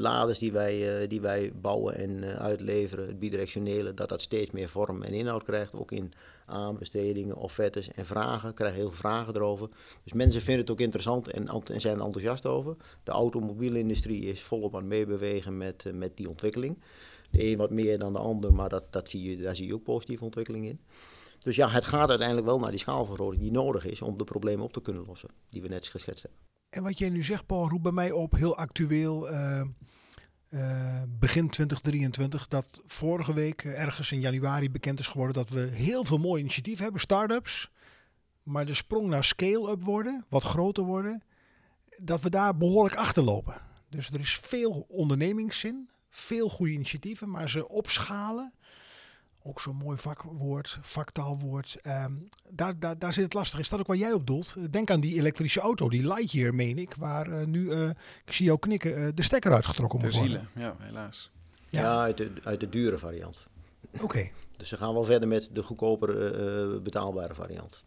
[0.00, 5.02] laders die wij, die wij bouwen en uitleveren, het bidirectionele, dat dat steeds meer vorm
[5.02, 5.74] en inhoud krijgt.
[5.74, 6.12] Ook in
[6.46, 8.54] aanbestedingen, offertes en vragen.
[8.54, 9.68] krijgen heel veel vragen erover.
[10.02, 12.76] Dus mensen vinden het ook interessant en zijn er enthousiast over.
[13.02, 16.82] De automobielindustrie is volop aan het meebewegen met, eh, met die ontwikkeling.
[17.30, 19.74] De een wat meer dan de ander, maar dat, dat zie je, daar zie je
[19.74, 20.80] ook positieve ontwikkeling in.
[21.38, 24.64] Dus ja, het gaat uiteindelijk wel naar die schaalvergroting die nodig is om de problemen
[24.64, 26.40] op te kunnen lossen, die we net geschetst hebben.
[26.68, 29.60] En wat jij nu zegt, Paul, roept bij mij op, heel actueel, eh,
[30.48, 31.01] eh,
[31.32, 36.18] begin 2023, dat vorige week ergens in januari bekend is geworden dat we heel veel
[36.18, 37.70] mooie initiatieven hebben, start-ups,
[38.42, 41.22] maar de sprong naar scale-up worden, wat groter worden,
[41.96, 43.54] dat we daar behoorlijk achterlopen.
[43.88, 48.52] Dus er is veel ondernemingszin, veel goede initiatieven, maar ze opschalen,
[49.42, 52.12] ook zo'n mooi vakwoord, vaktaalwoord, ehm,
[52.50, 53.60] daar, daar, daar zit het lastig.
[53.60, 54.56] Is dat ook waar jij op doelt?
[54.70, 57.88] Denk aan die elektrische auto, die Lightyear, meen ik, waar eh, nu, eh,
[58.24, 60.48] ik zie jou knikken, eh, de stekker uitgetrokken Ter moet worden.
[60.54, 61.30] ziele, ja, helaas.
[61.68, 61.80] Ja.
[61.80, 63.46] Ja, uit, de, uit de dure variant.
[64.00, 64.30] Oké.
[64.56, 67.84] Dus ze gaan wel verder met de goedkopere eh, betaalbare variant.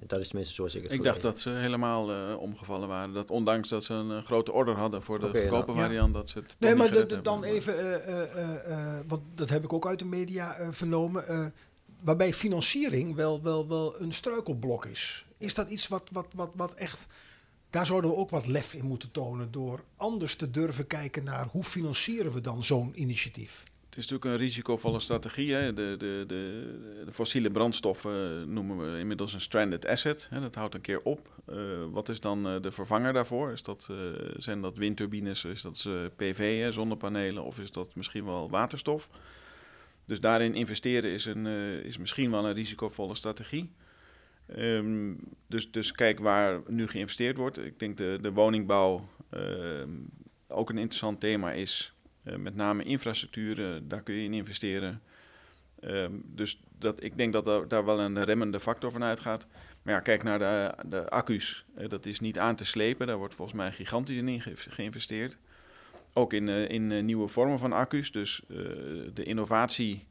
[0.00, 3.14] En dat is tenminste zoals ik het Ik dacht dat ze helemaal eh, omgevallen waren.
[3.14, 5.78] Dat ondanks dat ze een eh, grote order hadden voor de goedkope nou.
[5.78, 5.84] Ja.
[5.84, 7.22] variant, dat ze het Nee, maar hebben.
[7.22, 10.66] dan even, eh, eh, eh, eh, want dat heb ik ook uit de media eh,
[10.70, 11.46] vernomen, eh,
[12.00, 15.26] waarbij financiering wel, wel, wel een struikelblok is.
[15.38, 17.06] Is dat iets wat, wat, wat, wat echt,
[17.70, 21.46] daar zouden we ook wat lef in moeten tonen door anders te durven kijken naar
[21.50, 23.62] hoe financieren we dan zo'n initiatief?
[24.00, 25.52] Is natuurlijk een risicovolle strategie.
[25.52, 25.72] Hè.
[25.72, 30.26] De, de, de, de fossiele brandstoffen noemen we inmiddels een stranded asset.
[30.30, 30.40] Hè.
[30.40, 31.28] Dat houdt een keer op.
[31.46, 31.56] Eh,
[31.90, 33.52] wat is dan eh, de vervanger daarvoor?
[33.52, 33.96] Is dat, eh,
[34.36, 39.08] zijn dat windturbines, is dat PV, hè, zonnepanelen of is dat misschien wel waterstof?
[40.04, 41.46] Dus daarin investeren is, een,
[41.84, 43.72] is misschien wel een risicovolle strategie.
[44.46, 45.14] Ehm,
[45.46, 47.58] dus, dus kijk waar nu geïnvesteerd wordt.
[47.58, 49.90] Ik denk de, de woningbouw ehm,
[50.48, 51.94] ook een interessant thema is.
[52.22, 55.00] Eh, met name infrastructuur, eh, daar kun je in investeren.
[55.80, 59.46] Ehm, dus dat, ik denk dat daar, daar wel een remmende factor van uitgaat.
[59.82, 61.64] Maar ja, kijk naar de, de accu's.
[61.74, 63.06] Eh, dat is niet aan te slepen.
[63.06, 65.38] Daar wordt volgens mij gigantisch in ge- geïnvesteerd.
[66.12, 68.12] Ook in, in nieuwe vormen van accu's.
[68.12, 68.42] Dus
[69.14, 70.06] de innovatie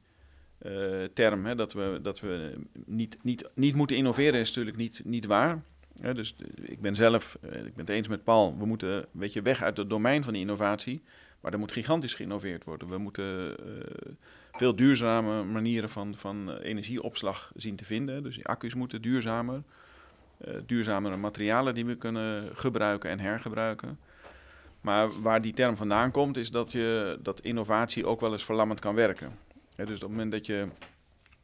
[0.59, 2.53] eh, term, hè, dat we, dat we
[2.85, 5.63] niet, niet, niet moeten innoveren, is natuurlijk niet, niet waar.
[6.13, 9.61] Dus ik ben zelf, ik ben het eens met Paul, we moeten een beetje weg
[9.61, 11.01] uit het domein van innovatie.
[11.41, 12.87] Maar er moet gigantisch geïnnoveerd worden.
[12.87, 14.11] We moeten eh,
[14.51, 18.23] veel duurzame manieren van, van eh, energieopslag zien te vinden.
[18.23, 19.63] Dus die accu's moeten duurzamer.
[20.37, 23.99] eh, duurzamere materialen die we kunnen gebruiken en hergebruiken.
[24.81, 28.79] Maar waar die term vandaan komt, is dat, je, dat innovatie ook wel eens verlammend
[28.79, 29.37] kan werken.
[29.75, 30.67] Dus op het moment dat je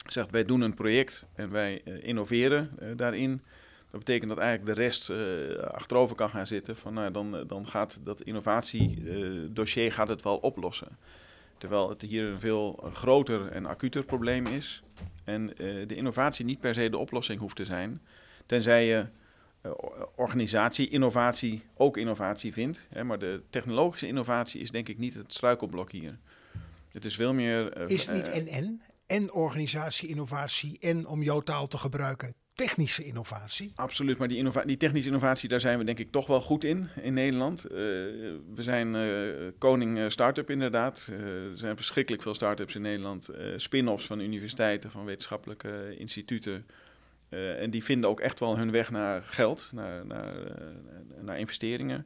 [0.07, 3.41] zegt, wij doen een project en wij innoveren daarin,
[3.95, 6.75] dat betekent dat eigenlijk de rest eh, achterover kan gaan zitten.
[6.75, 10.97] Van, nou, dan, eh, dan gaat dat innovatiedossier gaat het wel oplossen.
[11.57, 14.83] Terwijl het hier een veel groter en acuter probleem is.
[15.23, 18.01] En eh, de innovatie niet per se de oplossing hoeft te zijn.
[18.45, 19.05] Tenzij je
[19.61, 19.71] eh,
[20.15, 22.87] organisatie, innovatie ook innovatie vindt.
[22.89, 26.17] Hè, maar de technologische innovatie is denk ik niet het struikelblok hier.
[26.91, 27.71] Het is veel meer...
[27.71, 28.81] eh, Is het niet eh, en-en?
[29.07, 33.71] En organisatie, innovatie en, om jouw taal te gebruiken, technische innovatie?
[33.75, 36.89] Absoluut, maar die, die technische innovatie, daar zijn we denk ik toch wel goed in
[37.01, 37.65] in Nederland.
[37.65, 41.09] Eh, we zijn eh, koning eh, start-up inderdaad.
[41.11, 43.29] Er zijn verschrikkelijk veel start-ups in Nederland.
[43.55, 46.65] Spin-offs van universiteiten, van wetenschappelijke instituten.
[47.29, 50.33] En die vinden ook echt wel hun weg naar geld, naar, naar,
[51.21, 52.05] naar investeringen.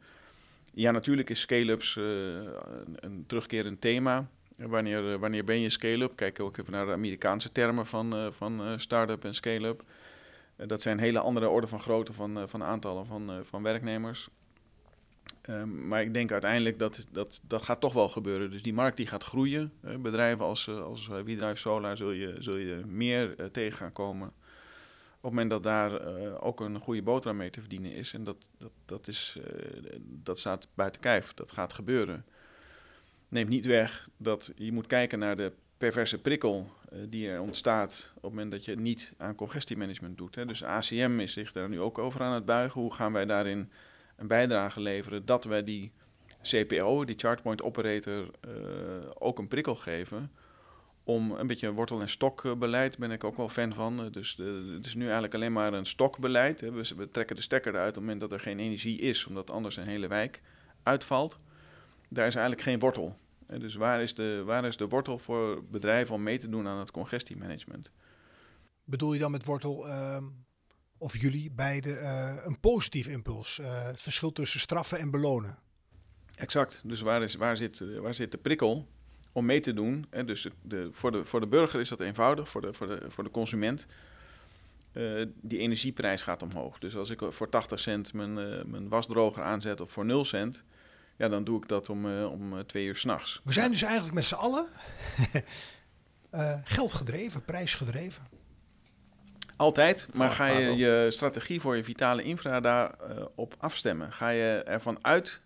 [0.73, 4.29] Ja, natuurlijk is scale-ups een, terugkerend thema.
[4.55, 6.15] Wanneer, wanneer ben je scale-up?
[6.15, 9.83] Kijk ook even naar de Amerikaanse termen van, van start-up en scale-up.
[10.59, 13.63] Eh, dat zijn hele andere orde van grootte van, eh, van aantallen van, eh, van
[13.63, 14.29] werknemers.
[15.41, 18.51] Ehm, maar ik denk uiteindelijk dat, dat dat gaat toch wel gebeuren.
[18.51, 19.73] Dus die markt die gaat groeien.
[19.81, 24.27] Bedrijven als, eh, als WeDrive Solar zul je, zul je meer tegen gaan komen.
[24.27, 26.01] Op het moment dat daar
[26.41, 28.13] ook een goede boterham mee te verdienen is.
[28.13, 29.39] En dat, dat, dat, is,
[30.01, 31.33] dat staat buiten kijf.
[31.33, 32.25] Dat gaat gebeuren.
[33.27, 38.11] Neemt niet weg dat je moet kijken naar de perverse prikkel eh, die er ontstaat
[38.15, 40.35] op het moment dat je niet aan congestiemanagement doet.
[40.35, 40.45] Hè.
[40.45, 42.81] Dus ACM is zich daar nu ook over aan het buigen.
[42.81, 43.71] Hoe gaan wij daarin
[44.15, 45.91] een bijdrage leveren dat wij die
[46.41, 48.51] CPO, die Chartpoint Operator, eh,
[49.13, 50.31] ook een prikkel geven
[51.03, 53.99] om een beetje een wortel- en stokbeleid ben ik ook wel fan van.
[53.99, 54.37] Eh, Dus
[54.75, 56.61] het is nu eigenlijk alleen maar een stokbeleid.
[56.61, 59.51] We, we trekken de stekker eruit op het moment dat er geen energie is, omdat
[59.51, 60.41] anders een hele wijk
[60.83, 61.37] uitvalt.
[62.09, 63.17] Daar is eigenlijk geen wortel.
[63.57, 66.79] Dus waar is, de, waar is de wortel voor bedrijven om mee te doen aan
[66.79, 67.91] het congestiemanagement?
[68.83, 70.23] Bedoel je dan met wortel, ehm,
[70.97, 73.59] of jullie beide, eh, een positief impuls?
[73.59, 75.59] Eh, het verschil tussen straffen en belonen.
[76.35, 76.81] Exact.
[76.85, 78.87] Dus waar, is, waar, zit, eh, waar zit de prikkel
[79.31, 80.05] om mee te doen?
[80.09, 83.01] En dus de, voor, de, voor de burger is dat eenvoudig, voor de, voor de,
[83.07, 83.85] voor de consument.
[85.41, 86.79] die energieprijs gaat omhoog.
[86.79, 88.33] Dus als ik voor 80 cent mijn,
[88.69, 90.63] mijn wasdroger aanzet of voor 0 cent,
[91.19, 93.41] ja, dan doe ik dat om, eh, om eh, twee uur s'nachts.
[93.43, 94.67] We zijn dus eigenlijk met z'n allen
[96.29, 98.23] eh, geldgedreven, prijsgedreven.
[99.55, 104.11] Altijd, maar ga je je strategie voor je vitale infra daarop op afstemmen?
[104.11, 105.41] Ga je ervan uit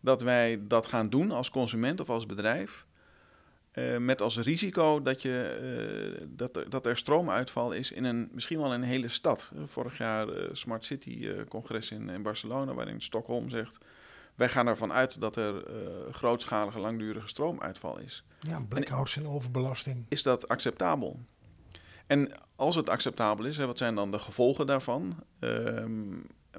[0.00, 2.86] dat wij dat gaan doen als consument of als bedrijf?
[3.98, 8.74] met als risico dat, je, dat, er, dat er stroomuitval is in een, misschien wel
[8.74, 9.52] een hele stad.
[9.64, 13.78] Vorig jaar Smart City congres in, in Barcelona, waarin Stockholm zegt...
[14.34, 20.04] wij gaan ervan uit dat er eh, grootschalige langdurige stroomuitval is Ja, blackouts en overbelasting.
[20.08, 21.20] is dat acceptabel?
[22.06, 25.14] En als het acceptabel is, hè, wat zijn dan de gevolgen daarvan?
[25.38, 26.12] Ehm,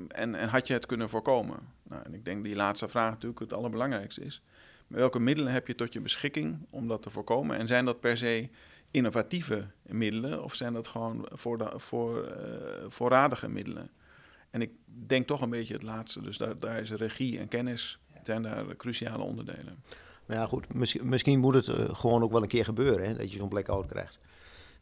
[0.07, 1.57] en, en had je het kunnen voorkomen?
[1.83, 4.41] Nou, en ik denk die laatste vraag natuurlijk het allerbelangrijkste is.
[4.87, 7.57] Welke middelen heb je tot je beschikking om dat te voorkomen?
[7.57, 8.49] En zijn dat per se
[8.91, 13.89] innovatieve middelen of zijn dat gewoon voor de, voor, eh, voorradige middelen?
[14.53, 16.21] En ik denk toch een beetje het laatste.
[16.21, 19.83] Dus daar, daar is regie en kennis zijn daar cruciale onderdelen.
[20.25, 23.15] Maar ja, goed, misschien, misschien moet het eh, gewoon ook wel een keer gebeuren, hè,
[23.15, 24.17] dat je zo'n blackout krijgt.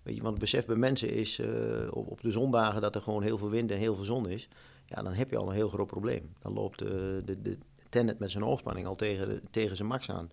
[0.04, 1.48] Weet je, want het besef bij mensen is eh,
[1.90, 4.48] op, op de zondagen dat er gewoon heel veel wind en heel veel zon is.
[4.86, 6.34] Ja, dan heb je al een heel groot probleem.
[6.42, 6.90] Dan loopt eh,
[7.26, 7.58] de, de
[7.90, 10.32] Tennet met zijn hoogspanning al tegen, de- tegen zijn max aan.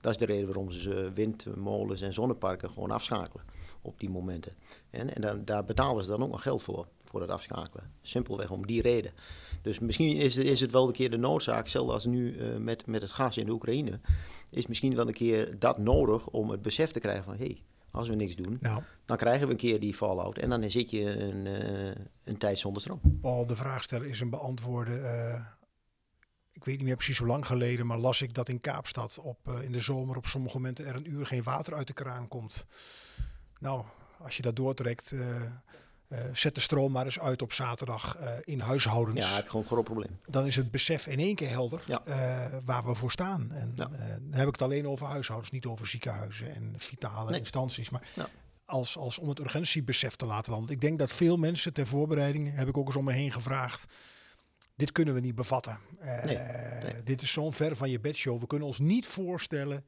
[0.00, 3.44] Dat is de reden waarom ze windmolens en zonneparken gewoon afschakelen
[3.82, 4.52] op die momenten.
[4.90, 7.92] En, en dan, daar betalen ze dan ook nog geld voor, voor het afschakelen.
[8.02, 9.12] Simpelweg om die reden.
[9.62, 12.56] Dus misschien is, het- is het wel een keer de noodzaak, zelfs als nu eh,
[12.56, 14.00] met, met het gas in de Oekraïne,
[14.50, 17.62] is misschien wel een keer dat nodig om het besef te krijgen van hé, hey,
[17.90, 20.90] als we niks doen, Nou, dan krijgen we een keer die fallout en dan zit
[20.90, 23.00] je een, eh, een tijd zonder stroom.
[23.20, 25.04] Paul, de vraagsteller is een beantwoorden.
[25.14, 25.44] eh,
[26.52, 29.48] ik weet niet meer precies hoe lang geleden, maar las ik dat in Kaapstad op,
[29.62, 32.66] in de zomer op sommige momenten er een uur geen water uit de kraan komt.
[33.60, 33.84] Nou,
[34.18, 35.12] als je dat doortrekt,
[36.10, 39.18] eh, zet de stroom maar eens uit op zaterdag eh, in huishoudens.
[39.18, 40.18] Ja, heb je gewoon een groot probleem.
[40.26, 42.04] dan is het besef in één keer helder Ja.
[42.04, 43.52] eh, waar we voor staan.
[43.52, 43.84] En Ja.
[43.84, 43.94] dan
[44.30, 47.38] heb ik het alleen over huishoudens, niet over ziekenhuizen en vitale Nee.
[47.40, 47.90] instanties.
[47.90, 48.26] Maar Ja.
[48.64, 50.74] als, als om het urgentiebesef te laten landen.
[50.74, 53.84] Ik denk dat veel mensen ter voorbereiding, heb ik ook eens om me heen gevraagd.
[54.76, 55.78] Dit kunnen we niet bevatten.
[56.02, 57.02] Nee, nee.
[57.04, 58.40] Dit is zo'n ver van je bedshow.
[58.40, 59.84] We kunnen ons niet voorstellen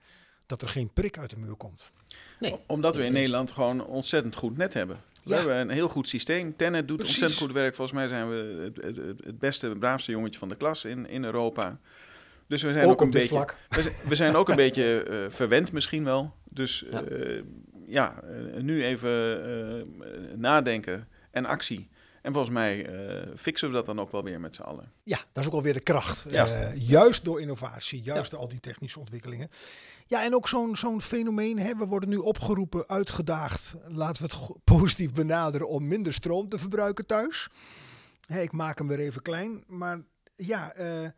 [0.53, 1.91] dat er geen prik uit de muur komt.
[2.41, 2.57] Nee.
[2.67, 3.13] Omdat we in.
[3.13, 5.01] Nederland gewoon een ontzettend goed net hebben.
[5.23, 5.37] We Ja.
[5.37, 6.57] hebben een heel goed systeem.
[6.57, 7.15] Tenet doet Precies.
[7.15, 7.75] ontzettend goed werk.
[7.75, 11.25] Volgens mij zijn we het, het, beste, het braafste jongetje van de klas in, in
[11.25, 11.79] Europa.
[12.47, 13.57] Dus we zijn ook, Ook een beetje, vlak.
[13.69, 16.35] We zijn, we zijn ook een beetje eh, verwend misschien wel.
[16.49, 17.03] Dus Ja.
[17.09, 17.43] ja,
[17.87, 18.23] ja
[18.55, 19.83] eh, nu even eh,
[20.37, 21.89] nadenken en actie.
[22.23, 24.93] En volgens mij eh, fixen we dat dan ook wel weer met z'n allen.
[25.03, 26.27] Ja, dat is ook alweer de kracht.
[26.31, 26.47] Ja.
[26.47, 29.49] Eh, juist door innovatie, juist door al die technische ontwikkelingen.
[30.07, 31.59] Ja, en ook zo'n zo'n fenomeen.
[31.59, 33.75] Hè, we worden nu opgeroepen, uitgedaagd.
[33.87, 37.49] Laten we het positief benaderen om minder stroom te verbruiken thuis.
[38.27, 39.65] Hè, ik maak hem weer even klein.
[39.67, 40.01] Maar
[40.37, 41.09] ja, eh,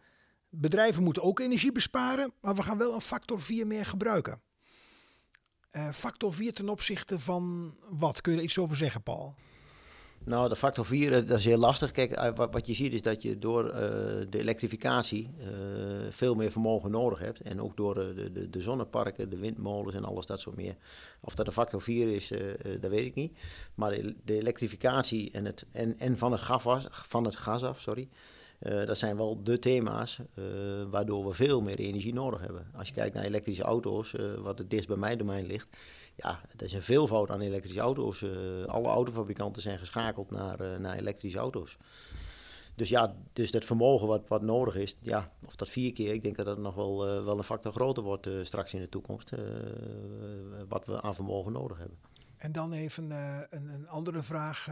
[0.49, 2.33] bedrijven moeten ook energie besparen.
[2.41, 4.41] Maar we gaan wel een factor 4 meer gebruiken.
[5.93, 8.21] Factor 4 ten opzichte van wat?
[8.21, 9.35] Kun je er iets over zeggen, Paul?
[10.25, 11.91] Nou, de factor 4, eh, dat is heel lastig.
[11.91, 13.81] Kijk, eh, wat, je ziet is dat je door eh,
[14.29, 15.31] de elektrificatie
[16.11, 17.41] veel meer vermogen nodig hebt.
[17.41, 20.77] En ook door de, de, zonneparken, de windmolens en alles dat soort meer.
[21.21, 22.33] Of dat een factor 4 is,
[22.81, 23.39] dat weet ik niet.
[23.75, 23.91] Maar
[24.25, 28.09] de, elektrificatie en, het, en, en van, het gas, van het gas af, sorry.
[28.59, 30.19] dat zijn wel de thema's
[30.91, 32.67] waardoor we veel meer energie nodig hebben.
[32.77, 35.69] Als je kijkt naar elektrische auto's, wat het dichtst bij mijn domein ligt,
[36.17, 38.23] ja, er is een veelvoud aan elektrische auto's.
[38.23, 41.77] Eh, alle autofabrikanten zijn geschakeld naar, eh, naar elektrische auto's.
[42.75, 46.23] Dus ja, dus dat vermogen wat, wat nodig is, ja, of dat vier keer, ik
[46.23, 49.33] denk dat dat nog wel, eh, wel een factor groter wordt straks in de toekomst.
[50.69, 51.99] wat we aan vermogen nodig hebben.
[52.37, 54.69] En dan even een, een andere vraag,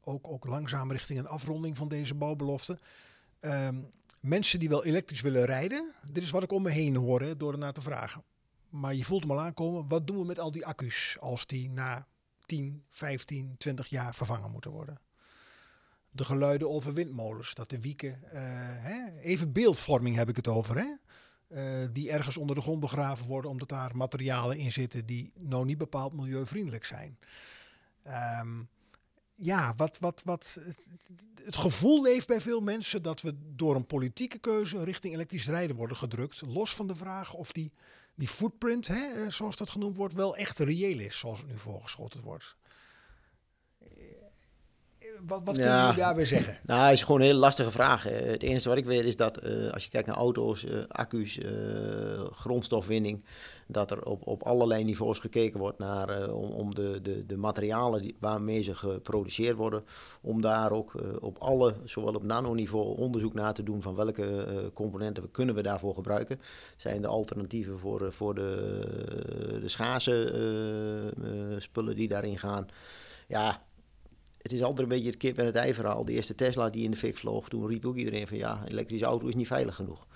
[0.00, 2.78] ook, ook langzaam richting een afronding van deze bouwbelofte.
[3.40, 3.82] Ehm,
[4.20, 7.36] mensen die wel elektrisch willen rijden, dit is wat ik om me heen hoor hè,
[7.36, 8.24] door ernaar te vragen.
[8.68, 11.70] Maar je voelt hem al aankomen, wat doen we met al die accu's als die
[11.70, 12.06] na
[12.46, 15.00] 10, 15, 20 jaar vervangen moeten worden?
[16.10, 18.40] De geluiden over windmolens, dat de wieken, eh,
[18.82, 20.76] hè, even beeldvorming heb ik het over.
[20.76, 20.94] Hè?
[21.48, 25.64] eh, die ergens onder de grond begraven worden, omdat daar materialen in zitten die nou
[25.64, 27.18] niet bepaald milieuvriendelijk zijn.
[28.02, 28.62] Ehm,
[29.34, 30.88] ja, wat, wat, wat het,
[31.44, 35.76] het gevoel leeft bij veel mensen dat we door een politieke keuze richting elektrisch rijden
[35.76, 36.42] worden gedrukt.
[36.46, 37.72] Los van de vraag of die,
[38.16, 41.58] die footprint, hè, eh, zoals dat genoemd wordt, wel echt reëel is, zoals het nu
[41.58, 42.56] voorgeschoten wordt.
[45.26, 46.56] Wat, wat kunnen jullie daarbij zeggen?
[46.64, 48.02] Nou, het is gewoon een hele lastige vraag.
[48.02, 51.38] Het enige wat ik weet is dat eh, als je kijkt naar auto's, eh, accu's,
[51.38, 51.50] eh,
[52.30, 53.24] grondstofwinning,
[53.66, 58.02] dat er op, op allerlei niveaus gekeken wordt naar om, om de, de, de materialen
[58.02, 59.84] die, waarmee ze geproduceerd worden,
[60.20, 65.30] om daar ook op alle, zowel op nanoniveau, onderzoek naar te doen van welke componenten
[65.30, 66.40] kunnen we daarvoor gebruiken.
[66.76, 70.14] Zijn de alternatieven voor, voor de, de schaarse
[71.58, 72.66] spullen die daarin gaan.
[73.28, 73.62] Ja,
[74.46, 76.04] het is altijd een beetje het kip en het ei verhaal.
[76.04, 79.06] De eerste Tesla die in de fik vloog, toen riep ook iedereen van ja, elektrische
[79.06, 80.06] auto is niet veilig genoeg.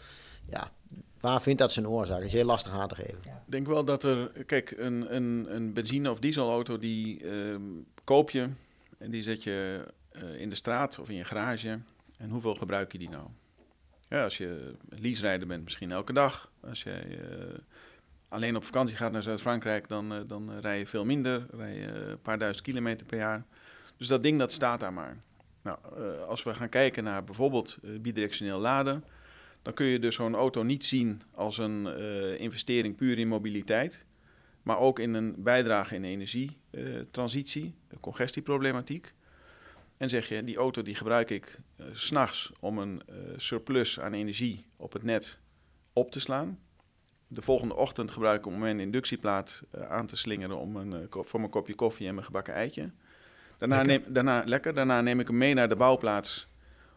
[0.48, 0.72] Ja,
[1.20, 2.22] waar vindt dat zijn oorzaak?
[2.22, 3.18] Is heel lastig aan te geven.
[3.24, 7.62] Ik denk wel dat er, kijk, een, een, een benzine- of dieselauto die ehm,
[8.04, 8.48] koop je
[8.98, 11.78] en die zet je eh, in de straat of in je garage.
[12.18, 13.26] En hoeveel gebruik je die nou?
[14.08, 16.52] Ja, als je leaserijder bent, misschien elke dag.
[16.60, 17.58] Als je eh,
[18.28, 21.46] alleen op vakantie gaat naar Zuid-Frankrijk, dan, eh, dan rij je veel minder.
[21.50, 23.44] Rij je een paar duizend kilometer per jaar.
[24.00, 25.22] Dus dat ding dat staat daar maar.
[25.62, 29.04] Nou, eh, als we gaan kijken naar bijvoorbeeld eh, bidirectioneel laden,
[29.62, 34.06] dan kun je dus zo'n auto niet zien als een eh, investering puur in mobiliteit,
[34.62, 39.12] maar ook in een bijdrage in energietransitie, congestieproblematiek.
[39.96, 41.58] En zeg je, die auto die gebruik ik
[41.92, 43.02] s s'nachts om een
[43.36, 45.40] surplus aan energie op het net
[45.92, 46.58] op te slaan.
[47.26, 51.52] De volgende ochtend gebruik ik om mijn inductieplaat aan te slingeren om een, voor mijn
[51.52, 52.90] kopje koffie en mijn gebakken eitje.
[53.60, 54.00] Daarna Lekker.
[54.00, 56.48] neem, daarna, lekker, daarna neem ik hem mee naar de bouwplaats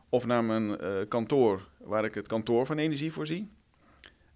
[0.10, 3.52] of naar mijn eh, kantoor, waar ik het kantoor van energie voorzie.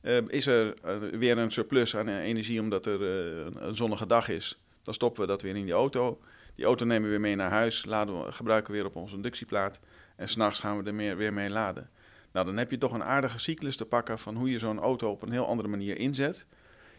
[0.01, 4.29] Eh, is er eh, weer een surplus aan energie omdat er een, een zonnige dag
[4.29, 6.19] is, dan stoppen we dat weer in die auto.
[6.55, 9.15] Die auto nemen we weer mee naar huis, laden we, gebruiken we weer op onze
[9.15, 9.79] inductieplaat
[10.15, 11.89] en s'nachts gaan we er meer, weer mee laden.
[12.31, 15.11] Nou, dan heb je toch een aardige cyclus te pakken van hoe je zo'n auto
[15.11, 16.45] op een heel andere manier inzet.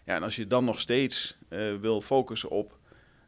[0.05, 1.39] Ja, en als je dan nog steeds
[1.81, 2.79] wil focussen op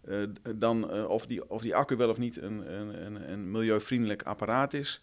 [0.01, 0.22] eh,
[0.57, 4.72] dan, eh, of, die, of die accu wel of niet een, een, een, milieuvriendelijk apparaat
[4.72, 5.03] is,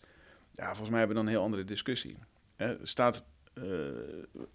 [0.52, 2.18] ja, volgens mij hebben we dan een heel andere discussie.
[2.56, 3.24] Het staat
[3.54, 3.64] eh,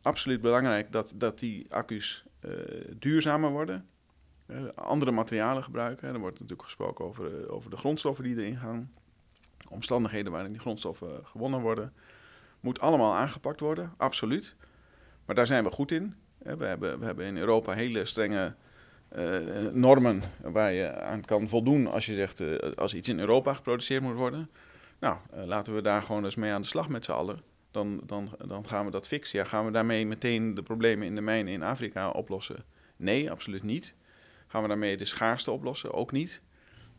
[0.02, 2.24] absoluut belangrijk dat, dat die accu's
[2.98, 3.86] duurzamer worden.
[4.74, 6.08] Andere materialen gebruiken.
[6.08, 8.92] Er wordt natuurlijk gesproken over, over de grondstoffen die erin gaan.
[9.68, 11.92] Omstandigheden waarin die grondstoffen gewonnen worden.
[12.60, 14.56] Moet allemaal aangepakt worden, absoluut.
[15.24, 16.14] Maar daar zijn we goed in.
[16.38, 18.54] We hebben, we hebben in Europa hele strenge
[19.72, 24.02] normen waar je aan kan voldoen als je zegt eh, als iets in Europa geproduceerd
[24.02, 24.50] moet worden.
[25.00, 27.40] Nou, eh, laten we daar gewoon eens mee aan de slag met z'n allen.
[27.70, 29.46] Dan, dan, dan gaan we dat fixen.
[29.46, 32.64] Gaan we daarmee meteen de problemen in de mijnen in Afrika oplossen?
[32.96, 33.94] Nee, absoluut niet.
[34.46, 35.92] Gaan we daarmee de schaarste oplossen?
[35.92, 36.42] Ook niet.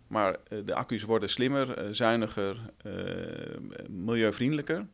[0.07, 2.93] Maar eh, de accu's worden slimmer, eh, zuiniger, eh,
[3.89, 4.85] milieuvriendelijker.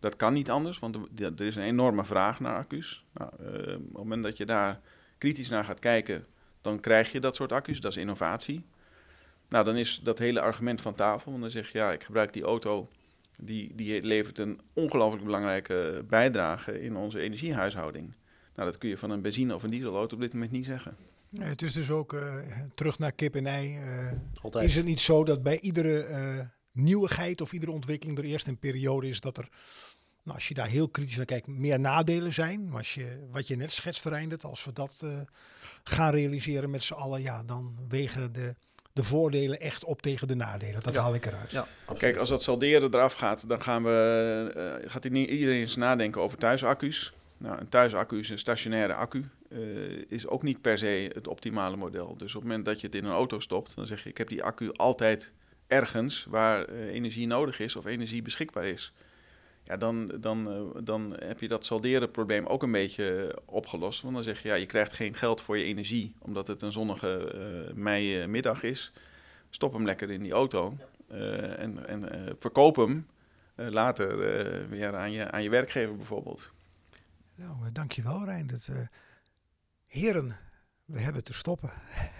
[0.00, 3.04] Dat kan niet anders, want er, is een enorme vraag naar accu's.
[3.12, 4.80] Nou, eh, op het moment dat je daar
[5.18, 6.26] kritisch naar gaat kijken,
[6.66, 7.80] dan krijg je dat soort accu's.
[7.80, 8.64] Dat is innovatie.
[9.48, 11.30] Nou, dan is dat hele argument van tafel.
[11.30, 12.88] Want dan zeg je, ja, ik gebruik die auto.
[13.38, 18.12] Die, die levert een ongelooflijk belangrijke bijdrage in onze energiehuishouding.
[18.54, 20.96] Nou, dat kun je van een benzine- of een dieselauto op dit moment niet zeggen.
[21.28, 22.34] Nee, het is dus ook eh,
[22.74, 23.76] terug naar kip en ei.
[23.76, 24.12] eh,
[24.42, 24.64] Altijd.
[24.64, 26.38] Is het niet zo dat bij iedere eh,
[26.72, 29.48] nieuwigheid of iedere ontwikkeling er eerst een periode is dat er,
[30.26, 32.64] nou, als je daar heel kritisch naar kijkt, meer nadelen zijn?
[32.68, 35.10] Maar als je, wat je net schetst, Reindert, als we dat eh,
[35.84, 38.54] gaan realiseren met z'n allen, ja, dan wegen de,
[38.92, 40.80] de voordelen echt op tegen de nadelen.
[40.82, 41.00] Dat Ja.
[41.02, 41.50] haal ik eruit.
[41.50, 41.66] Ja,
[41.98, 46.38] Kijk, als dat salderen eraf gaat, dan gaan we, eh, gaat iedereen eens nadenken over
[46.38, 47.12] thuisaccu's.
[47.38, 49.28] Nou, een thuisaccu is een stationaire accu.
[49.50, 49.58] eh,
[50.08, 52.16] is ook niet per se het optimale model.
[52.16, 54.18] Dus op het moment dat je het in een auto stopt, dan zeg je: Ik
[54.18, 55.32] heb die accu altijd
[55.66, 58.92] ergens waar energie nodig is of energie beschikbaar is.
[59.66, 64.02] Ja, dan, dan, eh, dan heb je dat salderen probleem ook een beetje opgelost.
[64.02, 66.72] Want dan zeg je: ja, Je krijgt geen geld voor je energie omdat het een
[66.72, 67.32] zonnige
[67.68, 68.92] eh meimiddag is.
[69.50, 70.76] Stop hem lekker in die auto
[71.08, 73.06] eh, en, en eh, verkoop hem
[73.54, 76.52] eh, later eh, weer aan je, aan je werkgever bijvoorbeeld.
[77.34, 78.68] Nou, dankjewel Reindert.
[78.68, 78.76] Eh
[79.86, 80.36] heren,
[80.84, 81.70] we hebben te stoppen.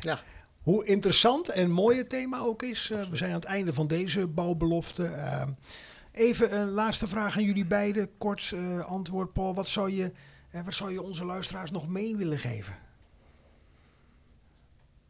[0.01, 0.21] Ja.
[0.67, 2.89] Hoe interessant en mooi het thema ook is.
[2.89, 5.05] we zijn aan het einde van deze bouwbelofte.
[6.17, 8.11] Even een laatste vraag aan jullie beiden.
[8.19, 9.55] Kort eh, antwoord, Paul.
[9.55, 10.13] Wat zou, je,
[10.51, 12.77] eh, wat zou je onze luisteraars nog mee willen geven?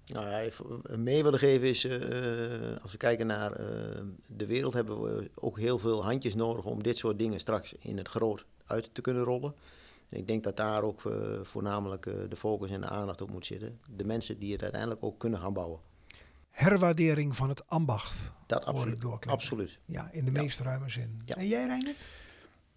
[0.07, 1.99] Nou even mee willen geven is, eh,
[2.83, 6.83] als we kijken naar eh, de wereld, hebben we ook heel veel handjes nodig om
[6.83, 9.55] dit soort dingen straks in het groot uit te kunnen rollen.
[10.09, 13.31] En ik denk dat daar ook eh, voornamelijk eh, de focus en de aandacht op
[13.31, 13.81] moet zitten.
[13.97, 15.81] De mensen die het uiteindelijk ook kunnen gaan bouwen.
[16.57, 18.33] Herwaardering van het ambacht.
[18.47, 19.05] Dat absoluut.
[19.27, 19.79] Absoluut.
[19.85, 20.43] Ja, in de Ja.
[20.43, 21.21] meest ruime zin.
[21.25, 21.37] Ja.
[21.37, 21.95] En jij, Reiner?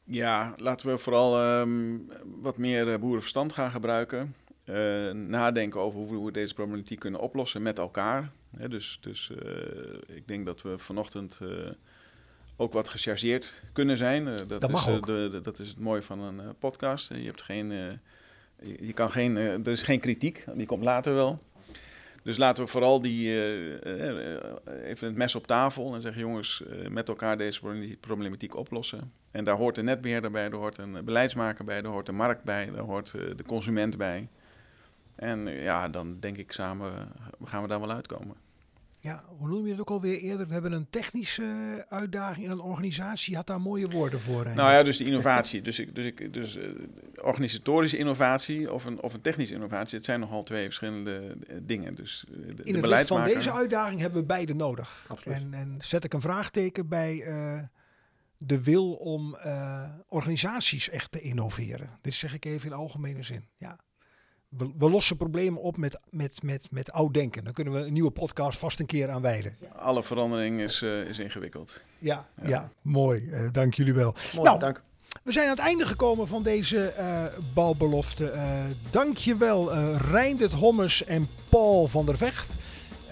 [0.03, 1.97] Ja, laten we vooral ehm,
[2.41, 4.36] wat meer eh, boerenverstand gaan gebruiken.
[4.63, 4.75] Eh,
[5.11, 8.32] nadenken over hoe we deze problematiek kunnen oplossen met elkaar.
[8.57, 11.47] Hè, dus dus eh, ik denk dat we vanochtend eh,
[12.55, 14.25] ook wat gechargeerd kunnen zijn.
[14.25, 15.05] Dat, Dat mag is, eh, ook.
[15.05, 17.09] de, de- dat is het mooie van een podcast.
[17.09, 17.77] Je hebt geen, eh,
[18.69, 21.39] je, je kan geen, er is geen kritiek, die komt later wel.
[22.24, 26.22] Dus laten we vooral die, eh, eh, eh, even het mes op tafel en zeggen:
[26.22, 29.11] jongens, met elkaar deze problema- problematiek oplossen.
[29.32, 32.43] En daar hoort een netbeheerder bij, daar hoort een beleidsmaker bij, daar hoort de markt
[32.43, 34.28] bij, daar hoort de consument bij.
[35.15, 37.11] En ja, dan denk ik samen
[37.43, 38.36] gaan we daar wel uitkomen.
[39.01, 40.47] Ja, hoe noem je het ook alweer eerder?
[40.47, 43.31] We hebben een technische uitdaging in een organisatie.
[43.31, 44.43] Je had daar mooie woorden voor.
[44.55, 45.61] Nou ja, dus de innovatie.
[45.61, 46.69] Dus, ik, dus, ik, dus eh,
[47.21, 51.95] organisatorische innovatie of een, of een technische innovatie, het zijn nogal twee verschillende eh, dingen.
[51.95, 55.05] Dus eh, de, in het licht van deze uitdaging hebben we beide nodig.
[55.07, 55.37] Absoluut.
[55.37, 57.59] En, en zet ik een vraagteken bij eh,
[58.37, 61.97] de wil om eh, organisaties echt te innoveren.
[62.01, 63.47] Dit zeg ik even in algemene zin.
[63.57, 63.79] Ja.
[64.49, 67.43] We, we lossen problemen op met, met, met, met oud denken.
[67.43, 69.57] Dan kunnen we een nieuwe podcast vast een keer aan wijden.
[69.75, 71.81] Alle verandering is, eh, is ingewikkeld.
[71.99, 72.69] Ja, ja.
[72.81, 73.29] mooi.
[73.31, 74.13] Eh, dank jullie wel.
[74.33, 74.81] Mooi, Nou, dank.
[75.23, 77.23] We zijn aan het einde gekomen van deze eh
[77.53, 78.33] balbelofte.
[78.89, 82.55] Dank je wel, eh Reindert Hommes en Paul van der Vecht.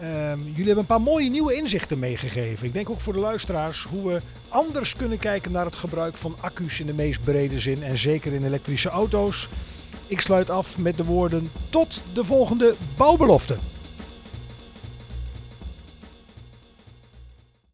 [0.01, 2.67] Ehm, jullie hebben een paar mooie nieuwe inzichten meegegeven.
[2.67, 6.35] Ik denk ook voor de luisteraars hoe we anders kunnen kijken naar het gebruik van
[6.39, 7.83] accu's in de meest brede zin.
[7.83, 9.49] En zeker in elektrische auto's.
[10.07, 13.57] Ik sluit af met de woorden tot de volgende bouwbelofte.